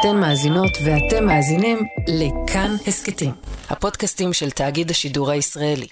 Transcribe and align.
אתן 0.00 0.16
מאזינות 0.16 0.78
ואתם 0.84 1.26
מאזינים 1.26 1.78
לכאן 2.08 2.76
הסכתים, 2.86 3.32
הפודקאסטים 3.70 4.32
של 4.32 4.50
תאגיד 4.50 4.90
השידור 4.90 5.30
הישראלי. 5.30 5.86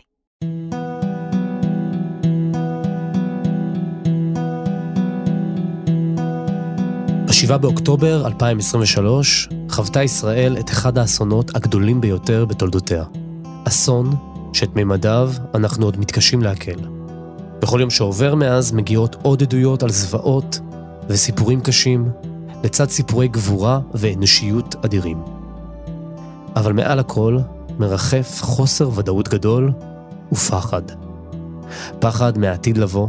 ב-7 7.27 7.57
באוקטובר 7.57 8.27
2023 8.27 9.49
חוותה 9.71 10.03
ישראל 10.03 10.57
את 10.61 10.71
אחד 10.71 10.99
האסונות 10.99 11.57
הגדולים 11.57 12.01
ביותר 12.01 12.45
בתולדותיה. 12.45 13.05
אסון 13.69 14.11
שאת 14.53 14.71
ממדיו 14.77 15.31
אנחנו 15.55 15.87
עוד 15.87 15.99
מתקשים 15.99 16.43
לעכל. 16.43 16.81
בכל 17.63 17.81
יום 17.81 17.91
שעובר 17.91 18.35
מאז 18.35 18.73
מגיעות 18.73 19.17
עוד 19.23 19.43
עדויות 19.43 19.83
על 19.83 19.91
זוועות 19.91 20.61
וסיפורים 21.09 21.61
קשים, 21.61 22.09
לצד 22.67 22.89
סיפורי 22.89 23.29
גבורה 23.29 23.81
ואנושיות 23.95 24.75
אדירים. 24.85 25.23
אבל 26.57 26.73
מעל 26.73 26.99
הכל 26.99 27.39
מרחף 27.79 28.39
חוסר 28.43 28.91
ודאות 28.99 29.29
גדול 29.29 29.73
ופחד. 30.33 30.83
פחד 31.99 32.39
מהעתיד 32.39 32.79
לבוא, 32.79 33.09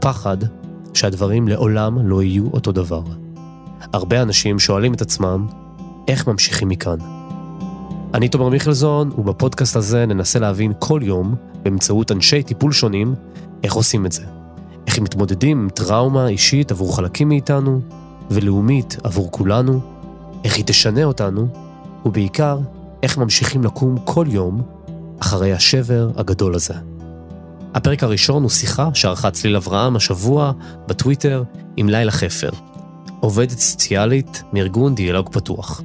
פחד 0.00 0.36
שהדברים 0.94 1.48
לעולם 1.48 2.08
לא 2.08 2.22
יהיו 2.22 2.46
אותו 2.52 2.72
דבר. 2.72 3.02
הרבה 3.92 4.22
אנשים 4.22 4.58
שואלים 4.58 4.94
את 4.94 5.02
עצמם, 5.02 5.46
איך 6.08 6.28
ממשיכים 6.28 6.68
מכאן? 6.68 6.98
אני 8.14 8.28
תומר 8.28 8.48
מיכלזון, 8.48 9.10
ובפודקאסט 9.18 9.76
הזה 9.76 10.06
ננסה 10.06 10.38
להבין 10.38 10.72
כל 10.78 11.00
יום, 11.02 11.34
באמצעות 11.62 12.12
אנשי 12.12 12.42
טיפול 12.42 12.72
שונים, 12.72 13.14
איך 13.62 13.74
עושים 13.74 14.06
את 14.06 14.12
זה. 14.12 14.22
איך 14.86 14.98
מתמודדים 14.98 15.60
עם 15.60 15.68
טראומה 15.68 16.28
אישית 16.28 16.70
עבור 16.70 16.96
חלקים 16.96 17.28
מאיתנו, 17.28 17.80
ולאומית 18.30 18.96
עבור 19.02 19.30
כולנו, 19.30 19.80
איך 20.44 20.56
היא 20.56 20.64
תשנה 20.64 21.04
אותנו, 21.04 21.46
ובעיקר, 22.04 22.58
איך 23.02 23.18
ממשיכים 23.18 23.64
לקום 23.64 23.98
כל 24.04 24.26
יום 24.28 24.62
אחרי 25.20 25.52
השבר 25.52 26.10
הגדול 26.16 26.54
הזה. 26.54 26.74
הפרק 27.74 28.02
הראשון 28.02 28.42
הוא 28.42 28.50
שיחה 28.50 28.88
שערכה 28.94 29.30
צליל 29.30 29.56
אברהם 29.56 29.96
השבוע 29.96 30.52
בטוויטר 30.86 31.42
עם 31.76 31.88
לילה 31.88 32.10
חפר, 32.10 32.50
עובדת 33.20 33.58
סוציאלית 33.58 34.42
מארגון 34.52 34.94
דיאלוג 34.94 35.28
פתוח. 35.32 35.82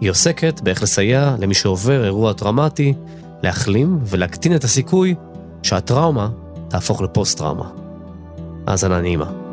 היא 0.00 0.10
עוסקת 0.10 0.60
באיך 0.60 0.82
לסייע 0.82 1.36
למי 1.38 1.54
שעובר 1.54 2.04
אירוע 2.04 2.32
טראומטי 2.32 2.94
להחלים 3.42 3.98
ולהקטין 4.06 4.54
את 4.54 4.64
הסיכוי 4.64 5.14
שהטראומה 5.62 6.28
תהפוך 6.68 7.02
לפוסט-טראומה. 7.02 7.70
האזנה 8.66 9.00
נעימה. 9.00 9.43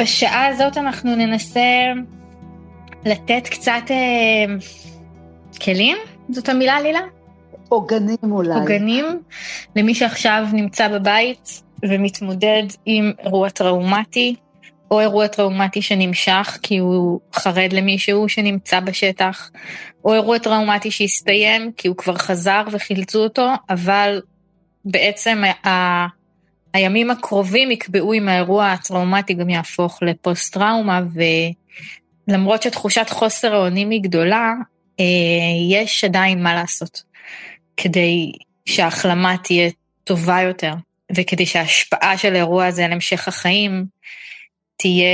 בשעה 0.00 0.46
הזאת 0.46 0.76
אנחנו 0.76 1.16
ננסה 1.16 1.92
לתת 3.04 3.48
קצת 3.48 3.82
אה, 3.90 4.54
כלים, 5.62 5.96
זאת 6.30 6.48
המילה 6.48 6.80
לילה? 6.80 7.00
עוגנים 7.68 8.16
אולי. 8.22 8.54
עוגנים 8.54 9.04
למי 9.76 9.94
שעכשיו 9.94 10.46
נמצא 10.52 10.88
בבית 10.88 11.62
ומתמודד 11.88 12.62
עם 12.86 13.12
אירוע 13.18 13.48
טראומטי, 13.48 14.34
או 14.90 15.00
אירוע 15.00 15.26
טראומטי 15.26 15.82
שנמשך 15.82 16.58
כי 16.62 16.78
הוא 16.78 17.20
חרד 17.32 17.72
למישהו 17.72 18.28
שנמצא 18.28 18.80
בשטח, 18.80 19.50
או 20.04 20.14
אירוע 20.14 20.38
טראומטי 20.38 20.90
שהסתיים 20.90 21.72
כי 21.76 21.88
הוא 21.88 21.96
כבר 21.96 22.14
חזר 22.16 22.62
וחילצו 22.70 23.22
אותו, 23.22 23.50
אבל 23.70 24.20
בעצם 24.84 25.42
ה... 25.66 26.17
הימים 26.78 27.10
הקרובים 27.10 27.70
יקבעו 27.70 28.14
אם 28.14 28.28
האירוע 28.28 28.72
הטראומטי 28.72 29.34
גם 29.34 29.50
יהפוך 29.50 30.02
לפוסט 30.02 30.54
טראומה 30.54 31.00
ולמרות 32.28 32.62
שתחושת 32.62 33.10
חוסר 33.10 33.54
האונים 33.54 33.90
היא 33.90 34.02
גדולה, 34.02 34.54
אה, 35.00 35.04
יש 35.70 36.04
עדיין 36.04 36.42
מה 36.42 36.54
לעשות 36.54 37.02
כדי 37.76 38.32
שההחלמה 38.66 39.36
תהיה 39.44 39.70
טובה 40.04 40.40
יותר 40.40 40.74
וכדי 41.16 41.46
שההשפעה 41.46 42.18
של 42.18 42.34
האירוע 42.34 42.66
הזה 42.66 42.84
על 42.84 42.92
המשך 42.92 43.28
החיים 43.28 43.84
תהיה 44.76 45.06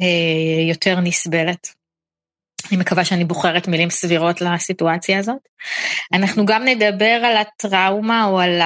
אה, 0.00 0.62
יותר 0.68 1.00
נסבלת. 1.00 1.74
אני 2.70 2.80
מקווה 2.80 3.04
שאני 3.04 3.24
בוחרת 3.24 3.68
מילים 3.68 3.90
סבירות 3.90 4.40
לסיטואציה 4.40 5.18
הזאת. 5.18 5.48
אנחנו 6.12 6.46
גם 6.46 6.64
נדבר 6.64 7.20
על 7.24 7.36
הטראומה 7.36 8.24
או 8.24 8.40
על 8.40 8.60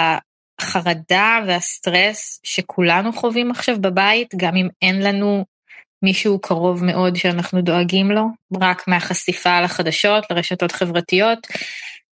החרדה 0.63 1.39
והסטרס 1.47 2.41
שכולנו 2.43 3.13
חווים 3.13 3.51
עכשיו 3.51 3.77
בבית, 3.81 4.35
גם 4.37 4.57
אם 4.57 4.69
אין 4.83 5.03
לנו 5.03 5.45
מישהו 6.03 6.39
קרוב 6.39 6.85
מאוד 6.85 7.17
שאנחנו 7.17 7.63
דואגים 7.63 8.11
לו, 8.11 8.27
רק 8.61 8.89
מהחשיפה 8.89 9.61
לחדשות, 9.61 10.25
לרשתות 10.31 10.73
חברתיות, 10.73 11.39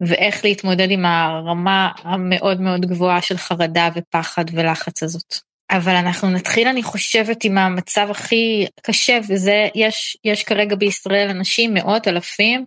ואיך 0.01 0.45
להתמודד 0.45 0.91
עם 0.91 1.05
הרמה 1.05 1.91
המאוד 1.97 2.61
מאוד 2.61 2.85
גבוהה 2.85 3.22
של 3.22 3.38
חרדה 3.38 3.89
ופחד 3.95 4.45
ולחץ 4.53 5.03
הזאת. 5.03 5.35
אבל 5.72 5.95
אנחנו 5.95 6.29
נתחיל, 6.29 6.67
אני 6.67 6.84
חושבת, 6.84 7.44
עם 7.44 7.57
המצב 7.57 8.07
הכי 8.11 8.66
קשה, 8.81 9.19
וזה, 9.29 9.67
יש, 9.75 10.17
יש 10.23 10.44
כרגע 10.44 10.75
בישראל 10.75 11.29
אנשים, 11.29 11.73
מאות 11.73 12.07
אלפים, 12.07 12.66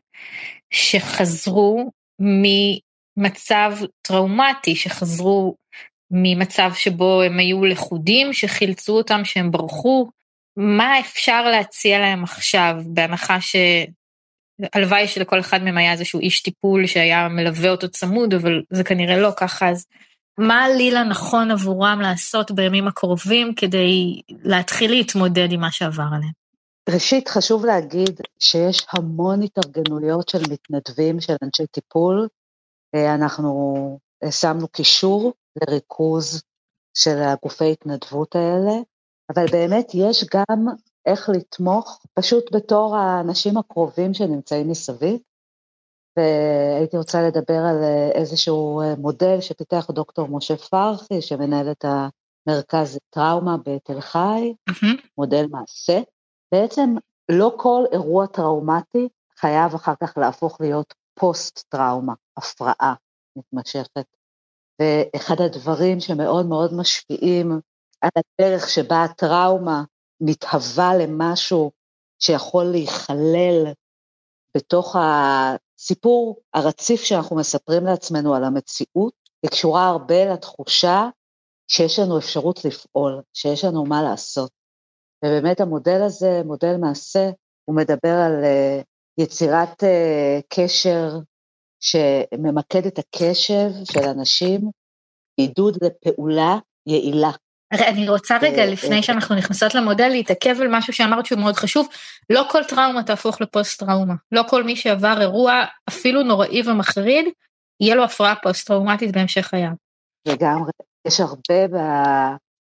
שחזרו 0.70 1.90
ממצב 2.18 3.76
טראומטי, 4.02 4.76
שחזרו 4.76 5.54
ממצב 6.10 6.70
שבו 6.74 7.22
הם 7.22 7.38
היו 7.38 7.64
לכודים, 7.64 8.32
שחילצו 8.32 8.96
אותם, 8.96 9.24
שהם 9.24 9.50
ברחו. 9.50 10.10
מה 10.56 11.00
אפשר 11.00 11.50
להציע 11.50 11.98
להם 11.98 12.24
עכשיו, 12.24 12.74
בהנחה 12.86 13.40
ש... 13.40 13.56
הלוואי 14.72 15.08
שלכל 15.08 15.40
אחד 15.40 15.62
מהם 15.62 15.78
היה 15.78 15.92
איזשהו 15.92 16.20
איש 16.20 16.42
טיפול 16.42 16.86
שהיה 16.86 17.28
מלווה 17.28 17.70
אותו 17.70 17.88
צמוד, 17.88 18.34
אבל 18.34 18.62
זה 18.70 18.84
כנראה 18.84 19.18
לא 19.18 19.30
ככה, 19.36 19.70
אז 19.70 19.86
מה 20.38 20.68
לילה 20.68 21.04
נכון 21.04 21.50
עבורם 21.50 21.98
לעשות 22.02 22.50
בימים 22.50 22.88
הקרובים 22.88 23.54
כדי 23.54 24.20
להתחיל 24.42 24.90
להתמודד 24.90 25.52
עם 25.52 25.60
מה 25.60 25.72
שעבר 25.72 26.04
עליהם? 26.14 26.32
ראשית, 26.90 27.28
חשוב 27.28 27.64
להגיד 27.64 28.20
שיש 28.38 28.86
המון 28.92 29.42
התארגנויות 29.42 30.28
של 30.28 30.42
מתנדבים, 30.50 31.20
של 31.20 31.34
אנשי 31.42 31.66
טיפול. 31.66 32.28
אה, 32.94 33.14
אנחנו 33.14 33.98
אה, 34.24 34.32
שמנו 34.32 34.68
קישור 34.68 35.32
לריכוז 35.56 36.42
של 36.94 37.18
הגופי 37.18 37.72
התנדבות 37.72 38.34
האלה, 38.36 38.72
אבל 39.34 39.46
באמת 39.52 39.90
יש 39.94 40.24
גם 40.34 40.66
איך 41.06 41.28
לתמוך 41.28 42.00
פשוט 42.14 42.54
בתור 42.54 42.96
האנשים 42.96 43.56
הקרובים 43.56 44.14
שנמצאים 44.14 44.70
מסביב. 44.70 45.20
והייתי 46.16 46.96
רוצה 46.96 47.22
לדבר 47.22 47.58
על 47.70 47.82
איזשהו 48.14 48.82
מודל 48.98 49.40
שפיתח 49.40 49.90
דוקטור 49.90 50.28
משה 50.28 50.56
פרחי, 50.56 51.22
שמנהל 51.22 51.70
את 51.70 51.84
המרכז 51.84 52.98
טראומה 53.10 53.56
בתל 53.56 54.00
חי, 54.00 54.54
mm-hmm. 54.70 55.08
מודל 55.18 55.46
מעשה. 55.50 56.00
בעצם 56.52 56.94
לא 57.30 57.54
כל 57.56 57.84
אירוע 57.92 58.26
טראומטי 58.26 59.08
חייב 59.38 59.74
אחר 59.74 59.94
כך 60.02 60.18
להפוך 60.18 60.60
להיות 60.60 60.94
פוסט-טראומה, 61.14 62.14
הפרעה 62.36 62.94
מתמשכת. 63.36 64.17
ואחד 64.78 65.40
הדברים 65.40 66.00
שמאוד 66.00 66.46
מאוד 66.46 66.74
משפיעים 66.74 67.60
על 68.00 68.10
הדרך 68.16 68.68
שבה 68.68 69.04
הטראומה 69.04 69.84
מתהווה 70.20 70.96
למשהו 70.96 71.70
שיכול 72.18 72.64
להיכלל 72.64 73.72
בתוך 74.56 74.96
הסיפור 74.98 76.40
הרציף 76.54 77.02
שאנחנו 77.02 77.36
מספרים 77.36 77.84
לעצמנו 77.84 78.34
על 78.34 78.44
המציאות, 78.44 79.12
היא 79.42 79.50
קשורה 79.50 79.88
הרבה 79.88 80.24
לתחושה 80.24 81.08
שיש 81.68 81.98
לנו 81.98 82.18
אפשרות 82.18 82.64
לפעול, 82.64 83.22
שיש 83.34 83.64
לנו 83.64 83.84
מה 83.84 84.02
לעשות. 84.02 84.50
ובאמת 85.24 85.60
המודל 85.60 86.02
הזה, 86.02 86.42
מודל 86.44 86.76
מעשה, 86.76 87.30
הוא 87.64 87.76
מדבר 87.76 88.14
על 88.26 88.44
uh, 88.44 88.84
יצירת 89.22 89.82
uh, 89.82 90.42
קשר 90.48 91.18
שממקד 91.80 92.86
את 92.86 92.98
הקשב 92.98 93.70
של 93.92 94.04
אנשים, 94.04 94.60
עידוד 95.36 95.78
לפעולה 95.82 96.58
יעילה. 96.86 97.30
אני 97.72 98.08
רוצה 98.08 98.38
רגע, 98.42 98.66
לפני 98.66 99.02
שאנחנו 99.02 99.34
נכנסות 99.34 99.74
למודל, 99.74 100.08
להתעכב 100.08 100.60
על 100.60 100.68
משהו 100.70 100.92
שאמרת 100.92 101.26
שהוא 101.26 101.40
מאוד 101.40 101.54
חשוב. 101.54 101.88
לא 102.30 102.46
כל 102.50 102.64
טראומה 102.64 103.02
תהפוך 103.02 103.40
לפוסט 103.40 103.80
טראומה. 103.80 104.14
לא 104.32 104.42
כל 104.48 104.64
מי 104.64 104.76
שעבר 104.76 105.20
אירוע 105.20 105.64
אפילו 105.88 106.22
נוראי 106.22 106.62
ומחריד, 106.66 107.26
יהיה 107.80 107.94
לו 107.94 108.04
הפרעה 108.04 108.34
פוסט 108.42 108.66
טראומטית 108.66 109.12
בהמשך 109.12 109.46
חייו. 109.46 109.70
לגמרי. 110.26 110.70
יש 111.06 111.20
הרבה 111.20 111.80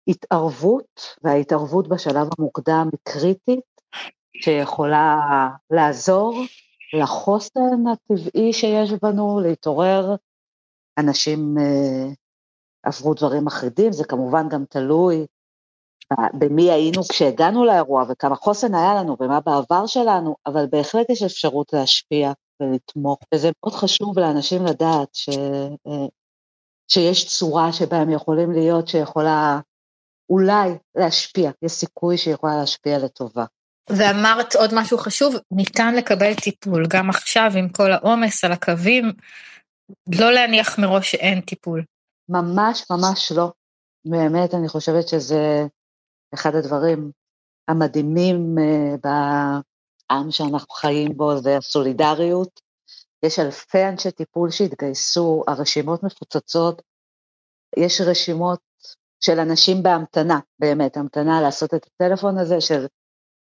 בהתערבות, 0.06 1.17
וההתערבות 1.25 1.88
בשלב 1.88 2.26
המוקדם 2.38 2.88
היא 2.93 3.00
קריטית, 3.03 3.61
שיכולה 4.37 5.19
לעזור 5.70 6.44
לחוסן 6.94 7.86
הטבעי 7.92 8.52
שיש 8.52 8.92
בנו, 9.02 9.40
להתעורר. 9.40 10.14
אנשים 10.98 11.54
אה, 11.58 12.12
עברו 12.82 13.14
דברים 13.14 13.44
מחרידים, 13.44 13.92
זה 13.92 14.04
כמובן 14.04 14.48
גם 14.48 14.64
תלוי 14.64 15.26
במי 16.38 16.70
היינו 16.70 17.02
כשהגענו 17.02 17.64
לאירוע 17.64 18.04
וכמה 18.08 18.36
חוסן 18.36 18.74
היה 18.74 18.94
לנו 18.94 19.16
ומה 19.20 19.40
בעבר 19.40 19.86
שלנו, 19.86 20.36
אבל 20.46 20.66
בהחלט 20.66 21.10
יש 21.10 21.22
אפשרות 21.22 21.72
להשפיע 21.72 22.32
ולתמוך, 22.60 23.18
וזה 23.34 23.50
מאוד 23.62 23.74
חשוב 23.74 24.18
לאנשים 24.18 24.64
לדעת 24.64 25.08
ש, 25.12 25.28
אה, 25.86 26.06
שיש 26.88 27.38
צורה 27.38 27.72
שבה 27.72 27.96
הם 27.96 28.10
יכולים 28.10 28.52
להיות, 28.52 28.88
שיכולה 28.88 29.60
אולי 30.30 30.70
להשפיע, 30.94 31.50
יש 31.62 31.72
סיכוי 31.72 32.18
שיכולה 32.18 32.56
להשפיע 32.56 32.98
לטובה. 32.98 33.44
ואמרת 33.98 34.54
עוד 34.54 34.70
משהו 34.74 34.98
חשוב, 34.98 35.34
ניתן 35.50 35.94
לקבל 35.94 36.34
טיפול, 36.34 36.86
גם 36.88 37.10
עכשיו 37.10 37.50
עם 37.58 37.68
כל 37.68 37.92
העומס 37.92 38.44
על 38.44 38.52
הקווים, 38.52 39.12
לא 40.18 40.32
להניח 40.32 40.78
מראש 40.78 41.10
שאין 41.10 41.40
טיפול. 41.40 41.84
ממש 42.28 42.84
ממש 42.90 43.32
לא. 43.32 43.52
באמת, 44.04 44.54
אני 44.54 44.68
חושבת 44.68 45.08
שזה 45.08 45.66
אחד 46.34 46.54
הדברים 46.54 47.10
המדהימים 47.68 48.56
uh, 48.58 48.98
בעם 49.02 50.30
שאנחנו 50.30 50.74
חיים 50.74 51.16
בו, 51.16 51.36
זה 51.38 51.56
הסולידריות. 51.56 52.60
יש 53.22 53.38
אלפי 53.38 53.84
אנשי 53.88 54.10
טיפול 54.10 54.50
שהתגייסו, 54.50 55.44
הרשימות 55.48 56.02
מפוצצות, 56.02 56.82
יש 57.76 58.00
רשימות 58.00 58.60
של 59.20 59.38
אנשים 59.38 59.82
בהמתנה, 59.82 60.40
באמת, 60.58 60.96
המתנה 60.96 61.40
לעשות 61.40 61.74
את 61.74 61.86
הטלפון 61.86 62.38
הזה 62.38 62.60
של 62.60 62.86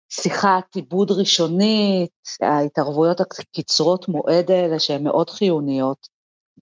שיחת 0.10 0.76
עיבוד 0.76 1.12
ראשונית, 1.12 2.12
ההתערבויות 2.42 3.22
הקצרות 3.22 4.08
מועד 4.08 4.52
האלה 4.52 4.80
שהן 4.80 5.04
מאוד 5.04 5.30
חיוניות, 5.30 6.08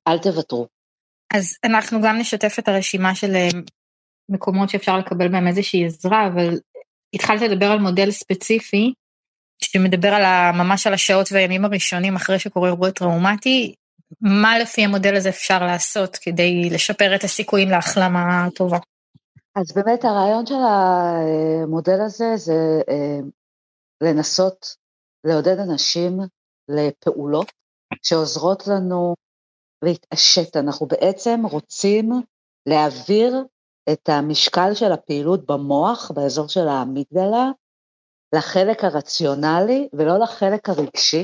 אל 0.07 0.17
תוותרו. 0.19 0.67
אז 1.33 1.57
אנחנו 1.63 2.01
גם 2.01 2.17
נשתף 2.17 2.55
את 2.59 2.67
הרשימה 2.67 3.15
של 3.15 3.35
אה, 3.35 3.49
מקומות 4.29 4.69
שאפשר 4.69 4.97
לקבל 4.97 5.27
בהם 5.27 5.47
איזושהי 5.47 5.85
עזרה, 5.85 6.27
אבל 6.27 6.59
התחלת 7.13 7.41
לדבר 7.41 7.65
על 7.65 7.79
מודל 7.79 8.11
ספציפי, 8.11 8.93
שמדבר 9.63 10.09
על 10.09 10.23
ה, 10.23 10.51
ממש 10.55 10.87
על 10.87 10.93
השעות 10.93 11.29
והימים 11.31 11.65
הראשונים 11.65 12.15
אחרי 12.15 12.39
שקורה 12.39 12.69
אירוע 12.69 12.91
טראומטי, 12.91 13.73
מה 14.21 14.59
לפי 14.59 14.85
המודל 14.85 15.15
הזה 15.15 15.29
אפשר 15.29 15.65
לעשות 15.65 16.15
כדי 16.15 16.69
לשפר 16.69 17.15
את 17.15 17.23
הסיכויים 17.23 17.69
להחלמה 17.69 18.47
טובה? 18.55 18.77
אז 19.55 19.71
באמת 19.75 20.05
הרעיון 20.05 20.45
של 20.45 20.55
המודל 20.69 22.01
הזה 22.01 22.37
זה 22.37 22.81
אה, 22.89 23.19
לנסות 24.03 24.75
לעודד 25.23 25.59
אנשים 25.59 26.19
לפעולות 26.69 27.51
שעוזרות 28.03 28.67
לנו 28.67 29.13
להתעשת. 29.83 30.57
אנחנו 30.57 30.85
בעצם 30.85 31.41
רוצים 31.51 32.11
להעביר 32.65 33.43
את 33.89 34.09
המשקל 34.09 34.73
של 34.73 34.91
הפעילות 34.91 35.45
במוח, 35.45 36.11
באזור 36.11 36.47
של 36.47 36.67
האמיגדלה, 36.67 37.51
לחלק 38.35 38.83
הרציונלי 38.83 39.89
ולא 39.93 40.19
לחלק 40.19 40.69
הרגשי, 40.69 41.21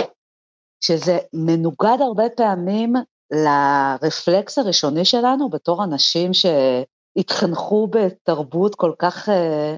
שזה 0.83 1.17
מנוגד 1.33 1.97
הרבה 2.01 2.23
פעמים 2.37 2.93
לרפלקס 3.31 4.57
הראשוני 4.57 5.05
שלנו 5.05 5.49
בתור 5.49 5.83
אנשים 5.83 6.31
שהתחנכו 6.33 7.87
בתרבות 7.87 8.75
כל 8.75 8.91
כך 8.99 9.29
uh, 9.29 9.31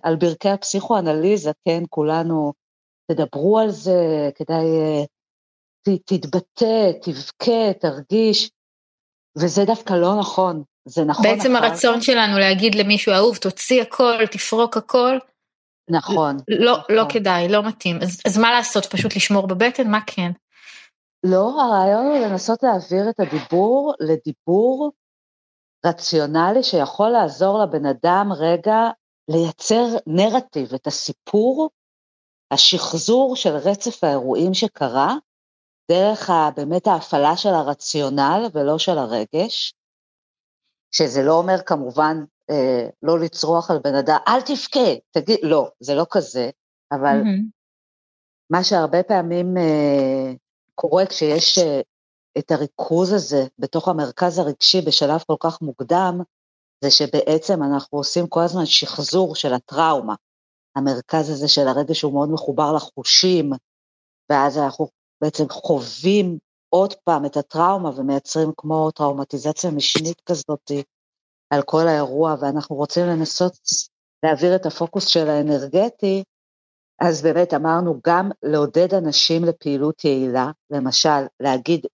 על 0.03 0.15
ברכי 0.15 0.49
הפסיכואנליזה, 0.49 1.51
כן, 1.65 1.83
כולנו, 1.89 2.53
תדברו 3.11 3.59
על 3.59 3.69
זה, 3.69 4.29
כדאי, 4.35 4.65
uh, 4.65 5.05
ת, 5.83 5.89
תתבטא, 6.05 6.91
תבכה, 7.01 7.73
תרגיש, 7.79 8.51
וזה 9.37 9.65
דווקא 9.65 9.93
לא 9.93 10.19
נכון, 10.19 10.63
זה 10.85 11.03
נכון. 11.03 11.23
בעצם 11.23 11.55
הרצון 11.55 12.01
שלנו 12.01 12.39
להגיד 12.39 12.75
למישהו 12.75 13.13
אהוב, 13.13 13.37
תוציא 13.37 13.81
הכל, 13.81 14.25
תפרוק 14.31 14.77
הכל. 14.77 15.17
נכון. 15.89 16.37
לא, 16.47 16.77
נכון. 16.77 16.95
לא 16.95 17.03
כדאי, 17.09 17.49
לא 17.49 17.63
מתאים. 17.63 17.99
אז, 18.01 18.21
אז 18.27 18.37
מה 18.37 18.51
לעשות, 18.51 18.85
פשוט 18.85 19.15
לשמור 19.15 19.47
בבטן? 19.47 19.87
מה 19.87 19.99
כן? 20.07 20.31
לא, 21.23 21.61
הרעיון 21.61 22.05
הוא 22.05 22.17
לנסות 22.17 22.63
להעביר 22.63 23.09
את 23.09 23.19
הדיבור 23.19 23.93
לדיבור 23.99 24.91
רציונלי 25.85 26.63
שיכול 26.63 27.09
לעזור 27.09 27.63
לבן 27.63 27.85
אדם 27.85 28.29
רגע 28.37 28.89
לייצר 29.27 29.85
נרטיב, 30.07 30.73
את 30.73 30.87
הסיפור, 30.87 31.69
השחזור 32.51 33.35
של 33.35 33.55
רצף 33.55 34.03
האירועים 34.03 34.53
שקרה, 34.53 35.15
דרך 35.91 36.29
ה, 36.29 36.49
באמת 36.55 36.87
ההפעלה 36.87 37.37
של 37.37 37.49
הרציונל 37.49 38.47
ולא 38.53 38.77
של 38.77 38.97
הרגש, 38.97 39.73
שזה 40.91 41.23
לא 41.23 41.33
אומר 41.33 41.61
כמובן 41.65 42.17
אה, 42.49 42.89
לא 43.03 43.19
לצרוח 43.19 43.71
על 43.71 43.79
בן 43.83 43.95
אדם, 43.95 44.17
אל 44.27 44.41
תבכה, 44.41 44.95
תגיד, 45.11 45.39
לא, 45.43 45.69
זה 45.79 45.95
לא 45.95 46.05
כזה, 46.09 46.49
אבל 46.91 47.21
mm-hmm. 47.21 47.55
מה 48.49 48.63
שהרבה 48.63 49.03
פעמים 49.03 49.57
אה, 49.57 50.33
קורה 50.75 51.05
כשיש 51.05 51.57
אה, 51.57 51.81
את 52.37 52.51
הריכוז 52.51 53.13
הזה 53.13 53.45
בתוך 53.59 53.87
המרכז 53.87 54.39
הרגשי 54.39 54.81
בשלב 54.81 55.23
כל 55.27 55.35
כך 55.39 55.61
מוקדם, 55.61 56.21
זה 56.83 56.91
שבעצם 56.91 57.63
אנחנו 57.63 57.97
עושים 57.97 58.27
כל 58.27 58.41
הזמן 58.41 58.65
שחזור 58.65 59.35
של 59.35 59.53
הטראומה. 59.53 60.15
המרכז 60.75 61.29
הזה 61.29 61.47
של 61.47 61.67
הרגש 61.67 62.01
הוא 62.01 62.13
מאוד 62.13 62.29
מחובר 62.29 62.73
לחושים, 62.73 63.51
ואז 64.29 64.57
אנחנו 64.57 64.87
בעצם 65.21 65.49
חווים 65.49 66.37
עוד 66.69 66.93
פעם 66.93 67.25
את 67.25 67.37
הטראומה 67.37 67.89
ומייצרים 67.95 68.51
כמו 68.57 68.91
טראומטיזציה 68.91 69.71
משנית 69.71 70.21
כזאת 70.25 70.71
על 71.49 71.61
כל 71.61 71.87
האירוע, 71.87 72.35
ואנחנו 72.41 72.75
רוצים 72.75 73.05
לנסות 73.05 73.53
להעביר 74.23 74.55
את 74.55 74.65
הפוקוס 74.65 75.07
של 75.07 75.29
האנרגטי, 75.29 76.23
אז 77.01 77.21
באמת 77.21 77.53
אמרנו 77.53 77.99
גם 78.07 78.31
לעודד 78.43 78.93
אנשים 78.93 79.43
לפעילות 79.43 80.05
יעילה, 80.05 80.51
למשל 80.69 81.25
להגיד, 81.39 81.85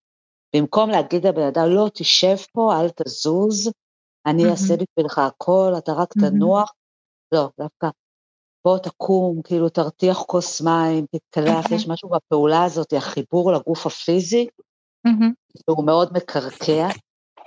במקום 0.56 0.90
להגיד 0.90 1.28
לבן 1.28 1.48
אדם, 1.48 1.68
לא, 1.70 1.90
תשב 1.94 2.36
פה, 2.54 2.80
אל 2.80 2.90
תזוז, 2.90 3.72
אני 4.26 4.52
אעשה 4.52 4.74
mm-hmm. 4.74 4.78
בשבילך 4.78 5.18
הכל, 5.18 5.74
אתה 5.78 5.92
רק 5.92 6.10
mm-hmm. 6.18 6.30
תנוח, 6.30 6.74
לא, 7.32 7.50
דווקא 7.60 7.88
בוא 8.66 8.78
תקום, 8.78 9.42
כאילו 9.42 9.70
תרתיח 9.70 10.22
כוס 10.22 10.62
מים, 10.62 11.06
תתקלח, 11.06 11.66
mm-hmm. 11.66 11.76
יש 11.76 11.88
משהו 11.88 12.10
בפעולה 12.10 12.64
הזאת, 12.64 12.94
החיבור 12.94 13.52
לגוף 13.52 13.86
הפיזי, 13.86 14.48
mm-hmm. 15.08 15.34
שהוא 15.58 15.86
מאוד 15.86 16.14
מקרקע. 16.14 16.88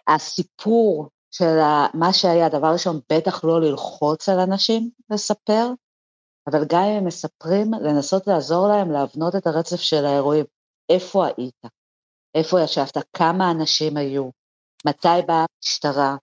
הסיפור 0.08 1.08
של 1.30 1.58
מה 1.94 2.12
שהיה, 2.12 2.48
דבר 2.48 2.72
ראשון, 2.72 3.00
בטח 3.12 3.44
לא 3.44 3.60
ללחוץ 3.60 4.28
על 4.28 4.40
אנשים 4.40 4.90
לספר, 5.10 5.70
אבל 6.46 6.64
גם 6.68 6.82
אם 6.82 6.96
הם 6.98 7.04
מספרים, 7.04 7.70
לנסות 7.74 8.26
לעזור 8.26 8.68
להם 8.68 8.90
להבנות 8.90 9.36
את 9.36 9.46
הרצף 9.46 9.76
של 9.76 10.04
האירועים. 10.04 10.44
איפה 10.88 11.26
היית? 11.26 11.64
איפה 12.34 12.60
ישבת? 12.60 12.96
כמה 13.16 13.50
אנשים 13.50 13.96
היו? 13.96 14.30
מתי 14.86 15.08
באה 15.26 15.44
המשטרה? 15.56 16.16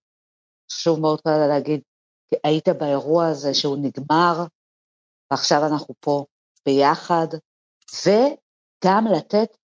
חשוב 0.71 1.00
מאוד 1.00 1.21
קל 1.21 1.48
להגיד, 1.48 1.81
היית 2.43 2.69
באירוע 2.69 3.27
הזה 3.27 3.53
שהוא 3.53 3.77
נגמר, 3.77 4.45
ועכשיו 5.31 5.65
אנחנו 5.65 5.95
פה 6.00 6.25
ביחד, 6.65 7.27
וגם 8.05 9.07
לתת 9.07 9.57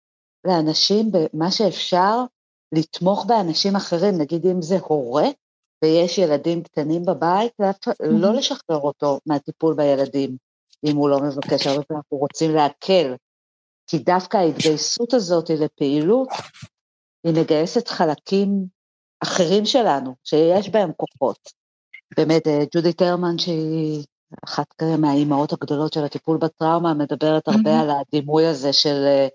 לאנשים 0.46 1.10
במה 1.12 1.50
שאפשר 1.50 2.20
לתמוך 2.72 3.24
באנשים 3.26 3.76
אחרים, 3.76 4.18
נגיד 4.18 4.46
אם 4.46 4.62
זה 4.62 4.78
הורה 4.78 5.26
ויש 5.82 6.18
ילדים 6.18 6.62
קטנים 6.62 7.04
בבית, 7.04 7.52
לא 8.00 8.34
לשחרר 8.34 8.80
אותו 8.80 9.20
מהטיפול 9.26 9.74
בילדים, 9.74 10.36
אם 10.84 10.96
הוא 10.96 11.08
לא 11.08 11.20
מבקש, 11.20 11.66
הרבה 11.66 11.82
פעמים 11.82 12.02
אנחנו 12.02 12.16
רוצים 12.16 12.54
להקל, 12.54 13.14
כי 13.86 13.98
דווקא 13.98 14.36
ההתגייסות 14.36 15.14
הזאת 15.14 15.50
לפעילות, 15.50 16.28
היא 17.24 17.34
מגייסת 17.42 17.88
חלקים 17.88 18.66
אחרים 19.20 19.66
שלנו, 19.66 20.14
שיש 20.24 20.68
בהם 20.68 20.92
כוחות. 20.92 21.38
באמת, 22.16 22.46
אה, 22.46 22.64
ג'ודי 22.74 22.92
טרמן, 22.92 23.38
שהיא 23.38 24.04
אחת 24.44 24.82
מהאימהות 24.98 25.52
הגדולות 25.52 25.92
של 25.92 26.04
הטיפול 26.04 26.38
בטראומה, 26.38 26.94
מדברת 26.94 27.48
הרבה 27.48 27.80
על 27.80 27.90
הדימוי 27.90 28.46
הזה 28.46 28.72
של 28.72 29.04
אה, 29.06 29.28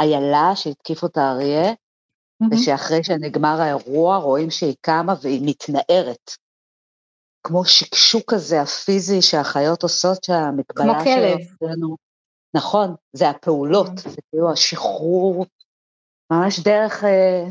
איילה 0.00 0.56
שהתקיף 0.56 1.02
אותה 1.02 1.30
אריה, 1.30 1.72
mm-hmm. 1.72 2.46
ושאחרי 2.50 3.04
שנגמר 3.04 3.60
האירוע 3.60 4.16
רואים 4.16 4.50
שהיא 4.50 4.74
קמה 4.80 5.14
והיא 5.22 5.42
מתנערת. 5.44 6.30
כמו 7.46 7.64
שקשוק 7.64 8.34
כזה 8.34 8.62
הפיזי 8.62 9.22
שהחיות 9.22 9.82
עושות 9.82 10.24
כלב. 11.04 11.38
שלנו. 11.60 11.96
נכון, 12.54 12.94
זה 13.12 13.30
הפעולות, 13.30 13.88
mm-hmm. 13.88 14.08
זה 14.08 14.20
כאילו 14.30 14.52
השחרור, 14.52 15.46
ממש 16.30 16.60
דרך, 16.60 17.04
אה, 17.04 17.44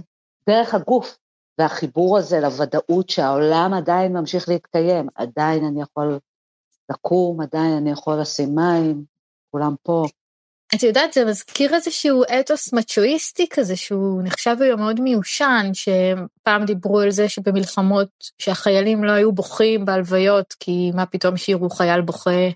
דרך 0.50 0.74
הגוף, 0.74 1.18
והחיבור 1.60 2.18
הזה 2.18 2.40
לוודאות 2.40 3.10
שהעולם 3.10 3.74
עדיין 3.74 4.14
ממשיך 4.18 4.50
להתקיים, 4.50 5.08
עדיין 5.16 5.66
אני 5.66 5.82
יכול 5.82 6.20
לקום, 6.92 7.42
עדיין 7.42 7.74
אני 7.78 7.92
יכול 7.92 8.22
לשים 8.22 8.56
מים, 8.56 9.04
כולם 9.52 9.76
פה. 9.84 10.06
את 10.76 10.84
יודעת, 10.84 11.14
זה 11.14 11.26
מזכיר 11.26 11.76
איזשהו 11.76 12.24
אתוס 12.40 12.74
מצ'ואיסטי 12.74 13.48
כזה, 13.50 13.76
שהוא 13.76 14.22
נחשב 14.24 14.56
היום 14.60 14.80
מאוד 14.80 15.02
מיושן, 15.02 15.72
שפעם 15.74 16.66
דיברו 16.66 17.00
על 17.00 17.12
זה 17.12 17.30
שבמלחמות, 17.30 18.10
שהחיילים 18.40 19.04
לא 19.04 19.12
היו 19.12 19.32
בוכים 19.32 19.86
בהלוויות, 19.86 20.54
כי 20.60 20.92
מה 20.96 21.06
פתאום 21.06 21.38
שיראו 21.38 21.70
חייל 21.70 22.02
בוכה. 22.02 22.50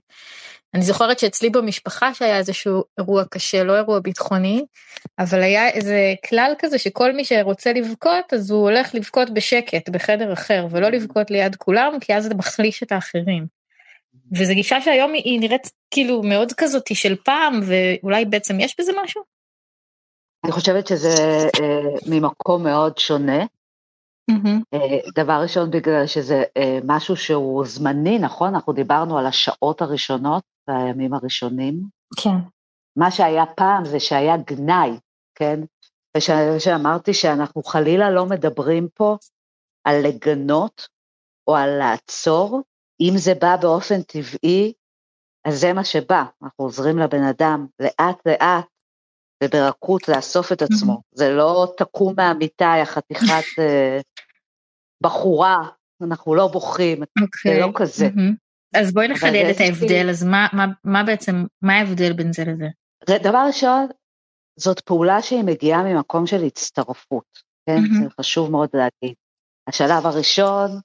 אני 0.74 0.82
זוכרת 0.82 1.20
שאצלי 1.20 1.50
במשפחה 1.50 2.14
שהיה 2.14 2.38
איזשהו 2.38 2.84
אירוע 2.98 3.24
קשה, 3.26 3.64
לא 3.64 3.76
אירוע 3.76 4.00
ביטחוני, 4.00 4.66
אבל 5.20 5.44
היה 5.44 5.70
איזה 5.70 6.14
כלל 6.30 6.54
כזה 6.60 6.78
שכל 6.78 7.14
מי 7.14 7.26
שרוצה 7.26 7.74
לבכות, 7.74 8.34
אז 8.34 8.52
הוא 8.52 8.62
הולך 8.62 8.96
לבכות 8.96 9.34
בשקט, 9.34 9.90
בחדר 9.90 10.34
אחר, 10.34 10.68
ולא 10.72 10.90
לבכות 10.90 11.32
ליד 11.32 11.56
כולם, 11.56 12.00
כי 12.02 12.16
אז 12.16 12.24
זה 12.24 12.36
מחליש 12.36 12.84
את 12.84 12.92
האחרים. 12.92 13.57
וזו 14.32 14.54
גישה 14.54 14.82
שהיום 14.82 15.14
היא 15.14 15.40
נראית 15.40 15.72
כאילו 15.92 16.24
מאוד 16.24 16.54
כזאתי 16.58 16.96
של 16.96 17.16
פעם, 17.16 17.60
ואולי 17.68 18.26
בעצם 18.26 18.60
יש 18.60 18.76
בזה 18.80 18.92
משהו? 19.04 19.24
אני 20.44 20.52
חושבת 20.52 20.88
שזה 20.88 21.16
אה, 21.62 21.82
ממקום 22.08 22.64
מאוד 22.64 22.98
שונה. 22.98 23.46
Mm-hmm. 24.32 24.62
אה, 24.74 25.00
דבר 25.16 25.40
ראשון, 25.44 25.72
בגלל 25.72 26.08
שזה 26.08 26.44
אה, 26.58 26.80
משהו 26.84 27.16
שהוא 27.16 27.66
זמני, 27.66 28.20
נכון? 28.20 28.56
אנחנו 28.56 28.74
דיברנו 28.74 29.18
על 29.18 29.26
השעות 29.26 29.82
הראשונות 29.82 30.44
והימים 30.68 31.14
הראשונים. 31.14 31.82
כן. 32.24 32.38
מה 32.98 33.12
שהיה 33.12 33.46
פעם 33.46 33.86
זה 33.86 34.00
שהיה 34.00 34.38
גנאי, 34.38 34.90
כן? 35.36 35.60
ושאמרתי 36.18 37.14
שאנחנו 37.14 37.64
חלילה 37.64 38.12
לא 38.12 38.26
מדברים 38.26 38.88
פה 38.94 39.18
על 39.84 39.96
לגנות 40.02 40.88
או 41.48 41.56
על 41.56 41.70
לעצור, 41.70 42.62
אם 43.02 43.14
זה 43.18 43.34
בא 43.42 43.56
באופן 43.56 44.02
טבעי, 44.02 44.74
אז 45.46 45.60
זה 45.60 45.74
מה 45.74 45.84
שבא, 45.84 46.24
אנחנו 46.44 46.66
עוזרים 46.66 46.98
לבן 46.98 47.24
אדם 47.24 47.68
לאט 47.80 48.28
לאט 48.28 48.66
וברכות 49.44 50.08
לאסוף 50.08 50.52
את 50.52 50.62
עצמו, 50.62 50.94
mm-hmm. 50.94 51.18
זה 51.18 51.30
לא 51.30 51.74
תקום 51.78 52.14
מהמיטה, 52.18 52.74
יא 52.80 52.86
חתיכת 52.86 53.44
uh, 53.60 54.02
בחורה, 55.02 55.58
אנחנו 56.02 56.36
לא 56.36 56.48
בוכים, 56.48 57.04
okay. 57.04 57.50
זה 57.52 57.60
לא 57.60 57.66
אוקיי. 57.66 57.86
כזה. 57.86 58.08
Mm-hmm. 58.08 58.80
אז 58.80 58.94
בואי 58.94 59.08
נחדד 59.08 59.48
את 59.56 59.60
ההבדל, 59.60 60.10
אז 60.10 60.24
מה, 60.24 60.48
מה, 60.54 60.66
מה 60.84 61.04
בעצם, 61.04 61.46
מה 61.62 61.74
ההבדל 61.74 62.14
בין 62.14 62.34
זה 62.34 62.44
לזה? 62.46 62.68
דבר 63.24 63.44
ראשון, 63.48 63.88
זאת 64.60 64.80
פעולה 64.80 65.22
שהיא 65.22 65.44
מגיעה 65.44 65.84
ממקום 65.84 66.28
של 66.28 66.44
הצטרפות, 66.44 67.40
כן? 67.66 67.78
Mm-hmm. 67.78 68.04
זה 68.04 68.10
חשוב 68.20 68.52
מאוד 68.52 68.70
להגיד. 68.74 69.16
השלב 69.68 70.06
הראשון 70.06 70.80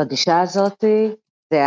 בגישה 0.00 0.40
הזאתי, 0.40 1.08
זה 1.52 1.62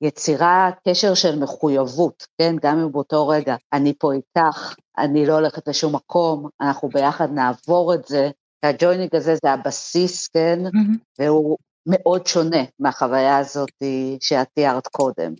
היצירה, 0.00 0.70
קשר 0.88 1.14
של 1.14 1.38
מחויבות, 1.38 2.26
כן? 2.38 2.56
גם 2.62 2.78
אם 2.78 2.92
באותו 2.92 3.28
רגע 3.28 3.56
אני 3.72 3.92
פה 3.98 4.12
איתך, 4.12 4.74
אני 4.98 5.26
לא 5.26 5.34
הולכת 5.34 5.68
לשום 5.68 5.94
מקום, 5.94 6.48
אנחנו 6.60 6.88
ביחד 6.88 7.30
נעבור 7.30 7.94
את 7.94 8.04
זה. 8.04 8.30
והג'וינינג 8.64 9.16
הזה 9.16 9.34
זה 9.42 9.52
הבסיס, 9.52 10.28
כן? 10.28 10.58
Mm-hmm. 10.66 10.98
והוא 11.18 11.56
מאוד 11.88 12.26
שונה 12.26 12.62
מהחוויה 12.78 13.38
הזאת 13.38 13.72
שאת 14.20 14.48
תיארת 14.54 14.86
קודם. 14.86 15.34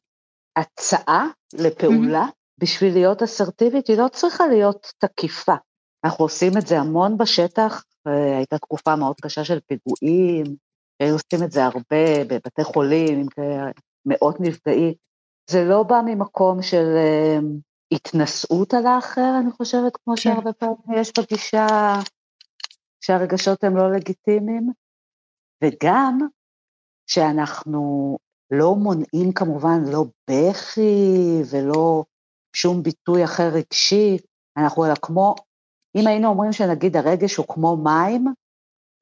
הצעה 0.57 1.27
לפעולה, 1.55 2.25
mm-hmm. 2.25 2.61
בשביל 2.61 2.93
להיות 2.93 3.23
אסרטיבית, 3.23 3.87
היא 3.89 3.99
לא 3.99 4.09
צריכה 4.09 4.47
להיות 4.47 4.93
תקיפה. 4.99 5.55
אנחנו 6.05 6.25
עושים 6.25 6.53
את 6.59 6.67
זה 6.67 6.79
המון 6.79 7.19
בשטח, 7.19 7.85
הייתה 8.37 8.59
תקופה 8.59 8.97
מאוד 8.97 9.17
קשה 9.23 9.45
של 9.45 9.59
פיגועים, 9.67 10.45
היו 11.01 11.15
עושים 11.15 11.47
את 11.47 11.53
זה 11.53 11.65
הרבה 11.65 12.25
בבתי 12.29 12.65
חולים, 12.65 13.19
עם 13.21 13.27
מאות 14.07 14.41
נפגעים. 14.41 14.95
זה 15.51 15.65
לא 15.65 15.83
בא 15.83 16.01
ממקום 16.07 16.63
של 16.63 16.87
uh, 16.97 17.45
התנשאות 17.93 18.75
על 18.75 18.87
האחר, 18.87 19.35
אני 19.41 19.51
חושבת, 19.51 19.97
כמו 19.97 20.15
כן. 20.15 20.21
שהרבה 20.23 20.53
פעמים 20.53 21.01
יש 21.01 21.13
בגישה 21.19 21.67
שהרגשות 23.01 23.65
הם 23.65 23.77
לא 23.77 23.93
לגיטימיים, 23.93 24.73
וגם 25.65 26.19
שאנחנו 27.07 28.17
לא 28.51 28.75
מונעים 28.75 29.33
כמובן 29.35 29.85
לא 29.93 30.05
בכי 30.31 31.43
ולא 31.51 32.05
שום 32.57 32.83
ביטוי 32.83 33.25
אחר 33.25 33.49
רגשי, 33.55 34.17
אנחנו 34.57 34.87
אלא 34.87 34.95
כמו, 35.03 35.35
אם 35.97 36.07
היינו 36.07 36.29
אומרים 36.29 36.53
שנגיד 36.53 36.97
הרגש 36.97 37.37
הוא 37.37 37.47
כמו 37.49 37.77
מים, 37.77 38.25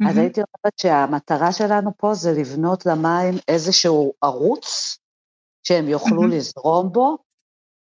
Mm-hmm. 0.03 0.11
אז 0.11 0.19
הייתי 0.19 0.41
אומרת 0.41 0.79
שהמטרה 0.81 1.53
שלנו 1.53 1.91
פה 1.97 2.15
זה 2.15 2.33
לבנות 2.33 2.87
למים 2.87 3.35
איזשהו 3.49 4.13
ערוץ 4.23 4.99
שהם 5.67 5.89
יוכלו 5.89 6.23
mm-hmm. 6.23 6.35
לזרום 6.35 6.93
בו, 6.93 7.19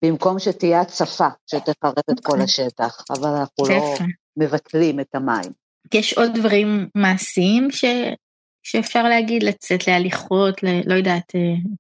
במקום 0.05 0.39
שתהיה 0.39 0.81
הצפה 0.81 1.29
שתחרב 1.47 1.93
את 1.99 2.11
okay. 2.11 2.23
כל 2.23 2.33
אוקיי. 2.33 2.45
השטח, 2.45 3.05
אבל 3.11 3.29
אנחנו 3.29 3.65
לא 3.69 3.95
מבטלים 4.37 5.01
את 5.01 5.15
המים. 5.15 5.53
יש 5.95 6.13
עוד 6.13 6.31
דברים 6.35 6.89
מעשיים 6.95 7.71
ש... 7.71 7.85
שאפשר 8.63 9.03
להגיד, 9.03 9.43
לצאת 9.43 9.87
להליכות, 9.87 10.63
ל... 10.63 10.67
לא 10.87 10.95
יודעת, 10.95 11.33
אה, 11.35 11.71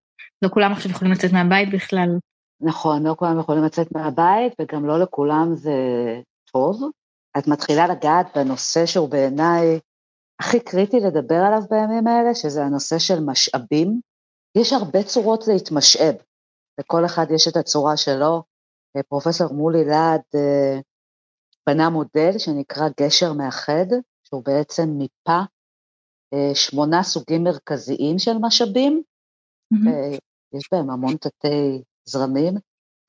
לא 0.42 0.48
כולם 0.48 0.72
עכשיו 0.72 0.90
יכולים 0.90 1.12
לצאת 1.12 1.32
מהבית 1.32 1.70
בכלל. 1.70 2.08
נכון, 2.60 3.06
לא 3.06 3.14
כולם 3.18 3.40
יכולים 3.40 3.64
לצאת 3.64 3.92
מהבית, 3.92 4.52
וגם 4.60 4.86
לא 4.86 5.00
לכולם 5.00 5.54
זה 5.54 5.72
טוב. 6.52 6.90
את 7.38 7.46
מתחילה 7.46 7.86
לגעת 7.86 8.26
בנושא 8.36 8.86
שהוא 8.86 9.08
בעיניי 9.08 9.78
הכי 10.40 10.60
קריטי 10.60 11.00
לדבר 11.00 11.42
עליו 11.46 11.62
בימים 11.70 12.06
האלה, 12.06 12.34
שזה 12.34 12.64
הנושא 12.64 12.98
של 12.98 13.20
משאבים. 13.20 14.00
יש 14.58 14.72
הרבה 14.72 15.02
צורות 15.02 15.48
להתמשאב, 15.48 16.14
לכל 16.80 17.04
אחד 17.04 17.26
יש 17.34 17.48
את 17.48 17.56
הצורה 17.56 17.96
שלו. 17.96 18.42
אה, 18.96 19.02
פרופסור 19.02 19.52
מולי 19.52 19.84
להד 19.84 20.20
אה, 20.34 20.80
בנה 21.66 21.90
מודל 21.90 22.38
שנקרא 22.38 22.88
גשר 23.00 23.32
מאחד, 23.32 23.86
שהוא 24.24 24.44
בעצם 24.44 24.88
מיפה 24.88 25.40
אה, 26.34 26.54
שמונה 26.54 27.02
סוגים 27.02 27.44
מרכזיים 27.44 28.18
של 28.18 28.38
משאבים, 28.40 29.02
mm-hmm. 29.74 30.18
יש 30.54 30.68
בהם 30.72 30.90
המון 30.90 31.16
תתי 31.16 31.82
זרמים, 32.04 32.54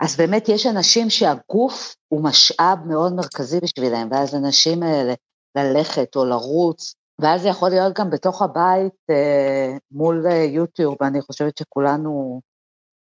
אז 0.04 0.18
באמת 0.18 0.50
יש 0.50 0.66
אנשים 0.66 1.10
שהגוף 1.10 1.96
הוא 2.08 2.24
משאב 2.24 2.80
מאוד 2.88 3.14
מרכזי 3.14 3.60
בשבילם, 3.60 4.08
ואז 4.12 4.36
אנשים 4.36 4.84
האלה 4.84 5.14
ללכת 5.58 6.16
או 6.16 6.26
לרוץ 6.26 6.96
ואז 7.22 7.42
זה 7.42 7.48
יכול 7.48 7.70
להיות 7.70 7.98
גם 7.98 8.10
בתוך 8.10 8.42
הבית 8.42 8.94
אה, 9.10 9.78
מול 9.92 10.28
אה, 10.28 10.44
יוטיוב, 10.44 10.96
אני 11.04 11.22
חושבת 11.22 11.58
שכולנו 11.58 12.42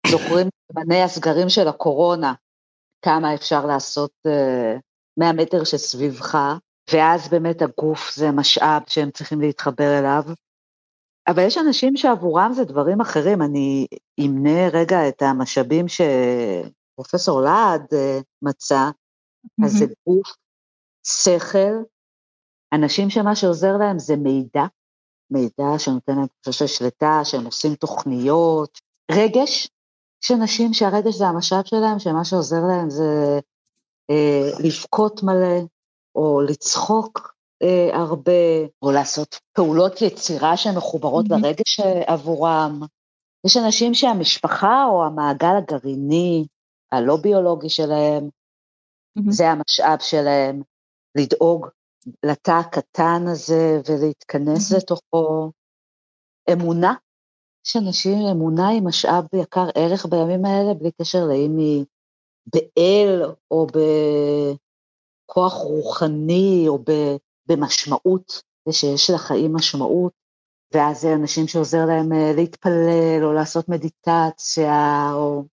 זוכרים 0.07 0.47
בני 0.73 1.01
הסגרים 1.01 1.49
של 1.49 1.67
הקורונה, 1.67 2.33
כמה 3.01 3.33
אפשר 3.33 3.65
לעשות 3.65 4.11
אה, 4.27 4.77
100 5.17 5.33
מטר 5.33 5.63
שסביבך, 5.63 6.37
ואז 6.93 7.29
באמת 7.29 7.61
הגוף 7.61 8.15
זה 8.15 8.31
משאב 8.31 8.81
שהם 8.87 9.11
צריכים 9.11 9.41
להתחבר 9.41 9.99
אליו. 9.99 10.23
אבל 11.27 11.43
יש 11.47 11.57
אנשים 11.57 11.97
שעבורם 11.97 12.51
זה 12.53 12.63
דברים 12.63 13.01
אחרים, 13.01 13.41
אני 13.41 13.87
אמנה 14.19 14.69
רגע 14.73 15.07
את 15.07 15.21
המשאבים 15.21 15.85
שפרופסור 15.87 17.41
להד 17.41 17.85
אה, 17.93 18.19
מצא. 18.41 18.89
אז 19.65 19.71
זה 19.71 19.85
גוף, 20.07 20.35
שכל, 21.03 21.83
אנשים 22.75 23.09
שמה 23.09 23.35
שעוזר 23.35 23.77
להם 23.77 23.99
זה 23.99 24.15
מידע, 24.15 24.65
מידע 25.31 25.77
שנותן 25.79 26.15
להם 26.15 26.27
תחושה 26.41 26.67
של 26.67 26.73
שליטה, 26.73 27.19
שהם 27.23 27.45
עושים 27.45 27.75
תוכניות, 27.75 28.79
רגש, 29.11 29.69
יש 30.23 30.31
אנשים 30.31 30.73
שהרגש 30.73 31.15
זה 31.15 31.27
המשאב 31.27 31.63
שלהם, 31.65 31.99
שמה 31.99 32.25
שעוזר 32.25 32.61
להם 32.67 32.89
זה 32.89 33.39
אה, 34.09 34.49
לבכות 34.59 35.23
מלא, 35.23 35.59
או 36.15 36.41
לצחוק 36.41 37.35
אה, 37.61 37.97
הרבה, 37.97 38.31
או 38.81 38.91
לעשות 38.91 39.39
פעולות 39.53 40.01
יצירה 40.01 40.57
שמחוברות 40.57 41.25
mm-hmm. 41.25 41.41
לרגש 41.41 41.79
עבורם. 42.07 42.81
יש 43.45 43.57
אנשים 43.57 43.93
שהמשפחה 43.93 44.85
או 44.85 45.05
המעגל 45.05 45.55
הגרעיני, 45.57 46.45
הלא 46.91 47.17
ביולוגי 47.17 47.69
שלהם, 47.69 48.29
mm-hmm. 49.19 49.31
זה 49.31 49.49
המשאב 49.49 49.99
שלהם, 49.99 50.61
לדאוג 51.17 51.67
לתא 52.25 52.51
הקטן 52.51 53.23
הזה 53.31 53.81
ולהתכנס 53.89 54.71
לתוכו. 54.71 55.51
אמונה, 56.51 56.93
יש 57.65 57.75
אנשים, 57.75 58.17
אמונה 58.31 58.67
היא 58.67 58.81
משאב 58.81 59.25
יקר 59.33 59.65
ערך 59.75 60.05
בימים 60.05 60.45
האלה, 60.45 60.73
בלי 60.73 60.91
קשר 61.01 61.25
לאם 61.25 61.57
היא 61.57 61.85
באל 62.47 63.21
או 63.51 63.67
בכוח 65.27 65.53
רוחני 65.53 66.65
או 66.67 66.79
במשמעות, 67.47 68.41
זה 68.67 68.73
שיש 68.73 69.09
לחיים 69.09 69.55
משמעות, 69.55 70.13
ואז 70.73 71.01
זה 71.01 71.13
אנשים 71.13 71.47
שעוזר 71.47 71.85
להם 71.85 72.13
אה, 72.13 72.33
להתפלל 72.35 73.23
או 73.23 73.33
לעשות 73.33 73.69
מדיטציה, 73.69 75.09
או 75.13 75.43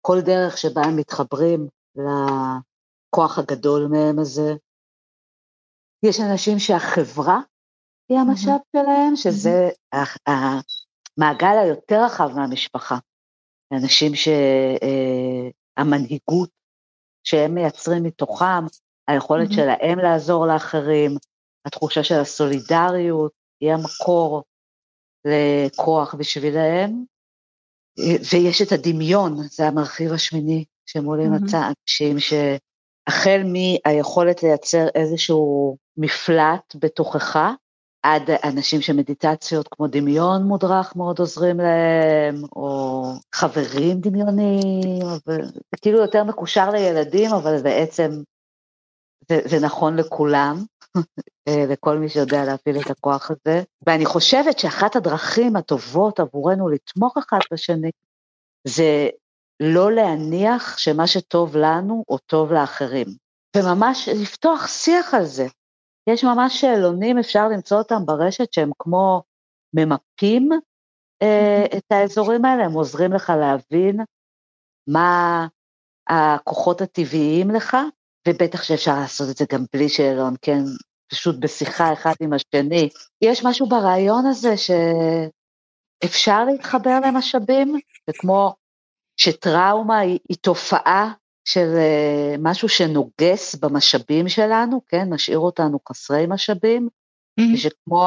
כל 0.00 0.20
דרך 0.20 0.58
שבה 0.58 0.82
הם 0.82 0.96
מתחברים 0.96 1.68
לכוח 1.96 3.38
הגדול 3.38 3.86
מהם 3.86 4.18
הזה. 4.18 4.54
יש 6.04 6.20
אנשים 6.20 6.58
שהחברה 6.58 7.40
היא 8.08 8.18
המשאב 8.18 8.58
שלהם, 8.76 9.16
שזה 9.16 9.68
המעגל 10.26 11.58
היותר 11.62 12.04
רחב 12.04 12.28
מהמשפחה. 12.34 12.98
אנשים 13.72 14.12
שהמנהיגות, 15.74 16.50
שהם 17.24 17.54
מייצרים 17.54 18.02
מתוכם, 18.02 18.64
היכולת 19.08 19.48
mm-hmm. 19.48 19.54
שלהם 19.54 19.98
לעזור 19.98 20.46
לאחרים, 20.46 21.10
התחושה 21.66 22.04
של 22.04 22.14
הסולידריות, 22.14 23.32
היא 23.60 23.72
המקור 23.72 24.42
לכוח 25.24 26.14
בשבילהם, 26.14 27.04
ויש 28.32 28.62
את 28.62 28.72
הדמיון, 28.72 29.36
זה 29.36 29.68
המרכיב 29.68 30.12
השמיני 30.12 30.64
שמולי 30.86 31.26
mm-hmm. 31.26 31.44
מצא 31.44 31.58
אנשים 31.58 32.16
שהחל 32.18 33.42
מהיכולת 33.52 34.42
לייצר 34.42 34.86
איזשהו 34.94 35.76
מפלט 35.96 36.74
בתוכך, 36.80 37.38
עד 38.02 38.30
אנשים 38.44 38.80
שמדיטציות 38.80 39.68
כמו 39.70 39.86
דמיון 39.86 40.42
מודרך 40.42 40.96
מאוד 40.96 41.18
עוזרים 41.18 41.60
להם, 41.60 42.42
או 42.56 43.02
חברים 43.34 44.00
דמיוניים, 44.00 45.06
זה 45.26 45.76
כאילו 45.82 45.98
יותר 45.98 46.24
מקושר 46.24 46.70
לילדים, 46.70 47.30
אבל 47.32 47.62
בעצם 47.62 48.10
זה, 49.28 49.40
זה 49.44 49.60
נכון 49.60 49.96
לכולם, 49.96 50.56
לכל 51.72 51.98
מי 51.98 52.08
שיודע 52.08 52.44
להפעיל 52.44 52.80
את 52.80 52.90
הכוח 52.90 53.30
הזה. 53.30 53.62
ואני 53.86 54.06
חושבת 54.06 54.58
שאחת 54.58 54.96
הדרכים 54.96 55.56
הטובות 55.56 56.20
עבורנו 56.20 56.68
לתמוך 56.68 57.18
אחד 57.18 57.38
בשני, 57.52 57.90
זה 58.64 59.08
לא 59.60 59.92
להניח 59.92 60.78
שמה 60.78 61.06
שטוב 61.06 61.56
לנו 61.56 62.04
הוא 62.06 62.18
טוב 62.26 62.52
לאחרים, 62.52 63.06
וממש 63.56 64.08
לפתוח 64.08 64.66
שיח 64.66 65.14
על 65.14 65.24
זה. 65.24 65.46
יש 66.06 66.24
ממש 66.24 66.60
שאלונים, 66.60 67.18
אפשר 67.18 67.48
למצוא 67.48 67.78
אותם 67.78 68.06
ברשת, 68.06 68.52
שהם 68.52 68.70
כמו 68.78 69.22
ממפים 69.74 70.48
אה, 71.22 71.64
את 71.76 71.92
האזורים 71.92 72.44
האלה, 72.44 72.64
הם 72.64 72.72
עוזרים 72.72 73.12
לך 73.12 73.32
להבין 73.40 74.00
מה 74.88 75.46
הכוחות 76.08 76.80
הטבעיים 76.80 77.50
לך, 77.50 77.76
ובטח 78.28 78.62
שאפשר 78.62 78.94
לעשות 79.00 79.30
את 79.30 79.36
זה 79.36 79.44
גם 79.52 79.64
בלי 79.74 79.88
שאלון, 79.88 80.34
כן, 80.42 80.60
פשוט 81.10 81.36
בשיחה 81.40 81.92
אחד 81.92 82.14
עם 82.20 82.32
השני. 82.32 82.88
יש 83.22 83.44
משהו 83.44 83.68
ברעיון 83.68 84.26
הזה 84.26 84.54
שאפשר 86.04 86.44
להתחבר 86.44 87.00
למשאבים, 87.06 87.76
וכמו 88.10 88.54
שטראומה 89.16 89.98
היא, 89.98 90.18
היא 90.28 90.36
תופעה 90.40 91.12
של 91.44 91.74
אה, 91.76 92.34
משהו 92.38 92.68
שנוגס 92.68 93.54
במשאבים 93.54 94.28
שלנו, 94.28 94.80
כן, 94.88 95.08
משאיר 95.08 95.38
אותנו 95.38 95.78
חסרי 95.88 96.26
משאבים, 96.28 96.88
mm-hmm. 97.40 97.54
ושכמו 97.54 98.06